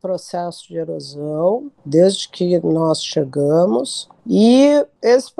processo 0.00 0.68
de 0.68 0.76
erosão 0.76 1.70
desde 1.84 2.28
que 2.28 2.58
nós 2.58 3.02
chegamos, 3.02 4.08
e 4.26 4.84
esse 5.00 5.32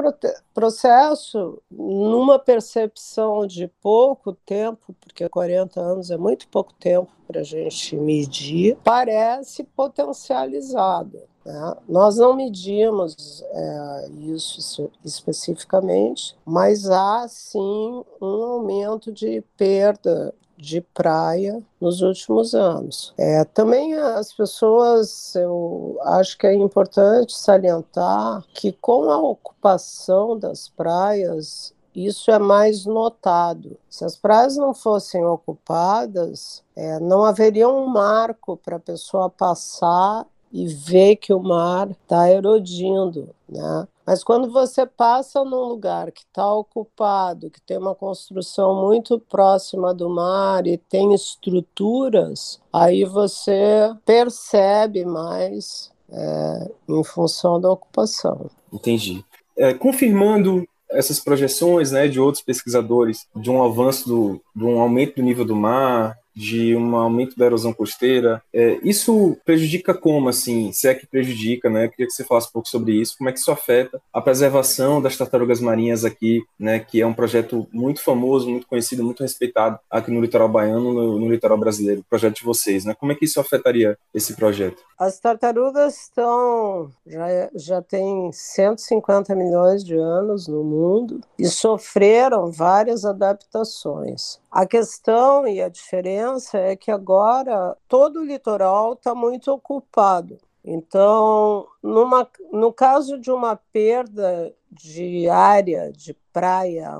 processo, 0.54 1.60
numa 1.70 2.38
percepção 2.38 3.46
de 3.46 3.68
pouco 3.82 4.32
tempo, 4.32 4.94
porque 5.00 5.28
40 5.28 5.80
anos 5.80 6.10
é 6.10 6.16
muito 6.16 6.46
pouco 6.48 6.72
tempo 6.74 7.10
para 7.26 7.40
a 7.40 7.44
gente 7.44 7.96
medir, 7.96 8.78
parece 8.84 9.64
potencializado. 9.64 11.20
Né? 11.46 11.76
Nós 11.88 12.16
não 12.16 12.34
medimos 12.34 13.40
é, 13.52 14.08
isso 14.18 14.90
especificamente, 15.04 16.36
mas 16.44 16.90
há 16.90 17.26
sim 17.28 18.02
um 18.20 18.42
aumento 18.42 19.12
de 19.12 19.44
perda 19.56 20.34
de 20.58 20.80
praia 20.80 21.62
nos 21.80 22.00
últimos 22.00 22.52
anos. 22.54 23.14
É, 23.16 23.44
também 23.44 23.94
as 23.94 24.32
pessoas, 24.32 25.36
eu 25.36 25.98
acho 26.02 26.36
que 26.36 26.46
é 26.48 26.54
importante 26.54 27.36
salientar 27.36 28.42
que 28.52 28.72
com 28.72 29.10
a 29.10 29.18
ocupação 29.18 30.36
das 30.36 30.68
praias, 30.68 31.72
isso 31.94 32.30
é 32.30 32.38
mais 32.38 32.86
notado. 32.86 33.78
Se 33.88 34.04
as 34.04 34.16
praias 34.16 34.56
não 34.56 34.74
fossem 34.74 35.24
ocupadas, 35.24 36.64
é, 36.74 36.98
não 36.98 37.24
haveria 37.24 37.68
um 37.68 37.86
marco 37.86 38.56
para 38.56 38.76
a 38.76 38.80
pessoa 38.80 39.30
passar 39.30 40.26
e 40.52 40.66
ver 40.66 41.16
que 41.16 41.32
o 41.32 41.42
mar 41.42 41.90
está 41.90 42.30
erodindo, 42.30 43.28
né? 43.48 43.86
Mas 44.06 44.22
quando 44.22 44.52
você 44.52 44.86
passa 44.86 45.44
num 45.44 45.64
lugar 45.64 46.12
que 46.12 46.20
está 46.20 46.54
ocupado, 46.54 47.50
que 47.50 47.60
tem 47.60 47.76
uma 47.76 47.94
construção 47.94 48.86
muito 48.86 49.18
próxima 49.18 49.92
do 49.92 50.08
mar 50.08 50.64
e 50.64 50.78
tem 50.78 51.12
estruturas, 51.12 52.60
aí 52.72 53.04
você 53.04 53.92
percebe 54.04 55.04
mais 55.04 55.90
é, 56.08 56.70
em 56.88 57.02
função 57.02 57.60
da 57.60 57.70
ocupação. 57.70 58.48
Entendi. 58.72 59.24
É, 59.58 59.74
confirmando 59.74 60.64
essas 60.88 61.18
projeções 61.18 61.90
né, 61.90 62.06
de 62.06 62.20
outros 62.20 62.44
pesquisadores 62.44 63.26
de 63.34 63.50
um 63.50 63.62
avanço 63.62 64.08
do, 64.08 64.40
de 64.54 64.64
um 64.64 64.80
aumento 64.80 65.16
do 65.16 65.22
nível 65.22 65.44
do 65.44 65.56
mar, 65.56 66.16
de 66.36 66.76
um 66.76 66.94
aumento 66.94 67.34
da 67.36 67.46
erosão 67.46 67.72
costeira. 67.72 68.42
É, 68.52 68.78
isso 68.82 69.38
prejudica 69.44 69.94
como, 69.94 70.28
assim, 70.28 70.70
se 70.70 70.86
é 70.86 70.94
que 70.94 71.06
prejudica, 71.06 71.70
né? 71.70 71.86
Eu 71.86 71.90
queria 71.90 72.06
que 72.06 72.12
você 72.12 72.22
falasse 72.22 72.48
um 72.48 72.52
pouco 72.52 72.68
sobre 72.68 72.92
isso, 72.92 73.16
como 73.16 73.30
é 73.30 73.32
que 73.32 73.38
isso 73.38 73.50
afeta 73.50 74.00
a 74.12 74.20
preservação 74.20 75.00
das 75.00 75.16
tartarugas 75.16 75.60
marinhas 75.60 76.04
aqui, 76.04 76.42
né? 76.58 76.78
Que 76.78 77.00
é 77.00 77.06
um 77.06 77.14
projeto 77.14 77.66
muito 77.72 78.02
famoso, 78.02 78.50
muito 78.50 78.66
conhecido, 78.66 79.02
muito 79.02 79.22
respeitado 79.22 79.78
aqui 79.90 80.10
no 80.10 80.20
litoral 80.20 80.48
baiano, 80.48 80.92
no, 80.92 81.18
no 81.18 81.30
litoral 81.30 81.56
brasileiro, 81.56 82.02
o 82.02 82.04
projeto 82.04 82.36
de 82.36 82.44
vocês, 82.44 82.84
né? 82.84 82.94
Como 82.94 83.12
é 83.12 83.14
que 83.14 83.24
isso 83.24 83.40
afetaria 83.40 83.96
esse 84.12 84.34
projeto? 84.34 84.82
As 84.98 85.18
tartarugas 85.18 86.02
estão, 86.02 86.90
já, 87.06 87.50
já 87.54 87.82
tem 87.82 88.30
150 88.32 89.34
milhões 89.34 89.84
de 89.84 89.94
anos 89.94 90.48
no 90.48 90.62
mundo 90.62 91.20
e 91.38 91.46
sofreram 91.46 92.50
várias 92.50 93.04
adaptações. 93.04 94.38
A 94.56 94.64
questão 94.64 95.46
e 95.46 95.60
a 95.60 95.68
diferença 95.68 96.56
é 96.56 96.74
que 96.74 96.90
agora 96.90 97.76
todo 97.86 98.20
o 98.20 98.24
litoral 98.24 98.94
está 98.94 99.14
muito 99.14 99.52
ocupado. 99.52 100.38
Então, 100.64 101.68
numa, 101.82 102.26
no 102.50 102.72
caso 102.72 103.18
de 103.18 103.30
uma 103.30 103.54
perda 103.54 104.50
de 104.72 105.28
área 105.28 105.92
de 105.92 106.16
praia, 106.32 106.90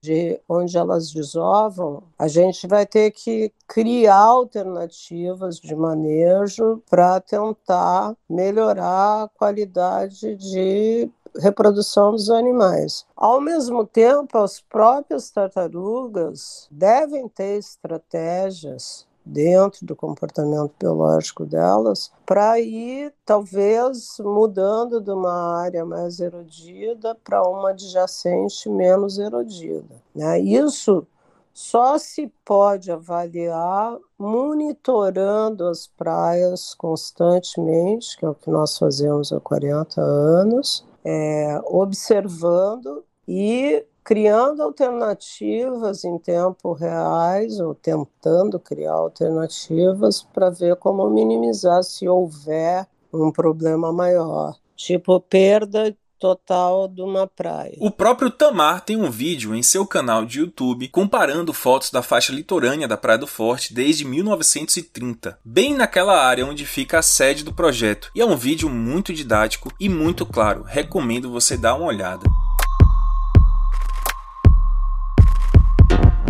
de 0.00 0.40
onde 0.48 0.78
elas 0.78 1.12
desovam, 1.12 2.04
a 2.18 2.26
gente 2.26 2.66
vai 2.66 2.86
ter 2.86 3.10
que 3.10 3.52
criar 3.66 4.16
alternativas 4.16 5.60
de 5.60 5.74
manejo 5.76 6.82
para 6.88 7.20
tentar 7.20 8.16
melhorar 8.26 9.24
a 9.24 9.28
qualidade 9.28 10.36
de 10.36 11.10
reprodução 11.36 12.12
dos 12.12 12.30
animais. 12.30 13.06
Ao 13.16 13.40
mesmo 13.40 13.84
tempo, 13.84 14.38
as 14.38 14.60
próprias 14.60 15.30
tartarugas 15.30 16.68
devem 16.70 17.28
ter 17.28 17.58
estratégias 17.58 19.06
dentro 19.24 19.84
do 19.84 19.94
comportamento 19.94 20.72
biológico 20.78 21.44
delas 21.44 22.10
para 22.24 22.58
ir 22.58 23.12
talvez 23.24 24.16
mudando 24.20 25.00
de 25.00 25.10
uma 25.10 25.60
área 25.60 25.84
mais 25.84 26.18
erodida 26.18 27.14
para 27.22 27.42
uma 27.46 27.70
adjacente 27.70 28.68
menos 28.70 29.18
erodida. 29.18 29.96
Né? 30.14 30.40
Isso 30.40 31.06
só 31.52 31.98
se 31.98 32.32
pode 32.44 32.90
avaliar 32.90 33.98
monitorando 34.16 35.66
as 35.66 35.88
praias 35.88 36.72
constantemente, 36.72 38.16
que 38.16 38.24
é 38.24 38.28
o 38.28 38.34
que 38.34 38.48
nós 38.48 38.78
fazemos 38.78 39.32
há 39.32 39.40
40 39.40 40.00
anos, 40.00 40.84
é, 41.04 41.60
observando 41.64 43.04
e 43.26 43.84
criando 44.04 44.62
alternativas 44.62 46.02
em 46.04 46.18
tempo 46.18 46.72
reais 46.72 47.60
ou 47.60 47.74
tentando 47.74 48.58
criar 48.58 48.92
alternativas 48.94 50.22
para 50.22 50.48
ver 50.50 50.76
como 50.76 51.08
minimizar 51.10 51.82
se 51.84 52.08
houver 52.08 52.86
um 53.12 53.30
problema 53.30 53.92
maior, 53.92 54.56
tipo 54.74 55.20
perda 55.20 55.94
total 56.18 56.88
de 56.88 57.00
uma 57.00 57.26
praia. 57.26 57.76
O 57.80 57.90
próprio 57.90 58.30
Tamar 58.30 58.80
tem 58.80 58.96
um 58.96 59.10
vídeo 59.10 59.54
em 59.54 59.62
seu 59.62 59.86
canal 59.86 60.24
de 60.24 60.40
YouTube 60.40 60.88
comparando 60.88 61.52
fotos 61.52 61.90
da 61.90 62.02
faixa 62.02 62.32
litorânea 62.32 62.88
da 62.88 62.96
Praia 62.96 63.18
do 63.18 63.26
Forte 63.26 63.72
desde 63.72 64.04
1930, 64.04 65.38
bem 65.44 65.74
naquela 65.74 66.22
área 66.22 66.46
onde 66.46 66.66
fica 66.66 66.98
a 66.98 67.02
sede 67.02 67.44
do 67.44 67.52
projeto. 67.52 68.10
E 68.14 68.20
é 68.20 68.26
um 68.26 68.36
vídeo 68.36 68.68
muito 68.68 69.12
didático 69.12 69.72
e 69.78 69.88
muito 69.88 70.26
claro. 70.26 70.62
Recomendo 70.62 71.30
você 71.30 71.56
dar 71.56 71.74
uma 71.74 71.86
olhada. 71.86 72.28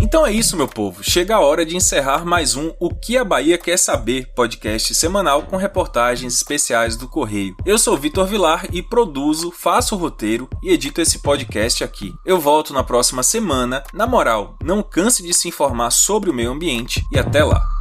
Então 0.08 0.26
é 0.26 0.32
isso, 0.32 0.56
meu 0.56 0.66
povo. 0.66 1.04
Chega 1.04 1.36
a 1.36 1.40
hora 1.40 1.66
de 1.66 1.76
encerrar 1.76 2.24
mais 2.24 2.56
um 2.56 2.72
O 2.80 2.88
que 2.94 3.18
a 3.18 3.22
Bahia 3.22 3.58
quer 3.58 3.76
saber 3.76 4.32
podcast 4.34 4.94
semanal 4.94 5.42
com 5.42 5.58
reportagens 5.58 6.34
especiais 6.34 6.96
do 6.96 7.06
Correio. 7.06 7.54
Eu 7.66 7.76
sou 7.76 7.94
Vitor 7.94 8.26
Vilar 8.26 8.66
e 8.72 8.82
produzo, 8.82 9.52
faço 9.52 9.94
o 9.94 9.98
roteiro 9.98 10.48
e 10.62 10.70
edito 10.70 11.02
esse 11.02 11.18
podcast 11.18 11.84
aqui. 11.84 12.14
Eu 12.24 12.40
volto 12.40 12.72
na 12.72 12.82
próxima 12.82 13.22
semana. 13.22 13.84
Na 13.92 14.06
moral, 14.06 14.56
não 14.64 14.82
canse 14.82 15.22
de 15.22 15.34
se 15.34 15.46
informar 15.46 15.90
sobre 15.90 16.30
o 16.30 16.34
meio 16.34 16.52
ambiente 16.52 17.04
e 17.12 17.18
até 17.18 17.44
lá. 17.44 17.77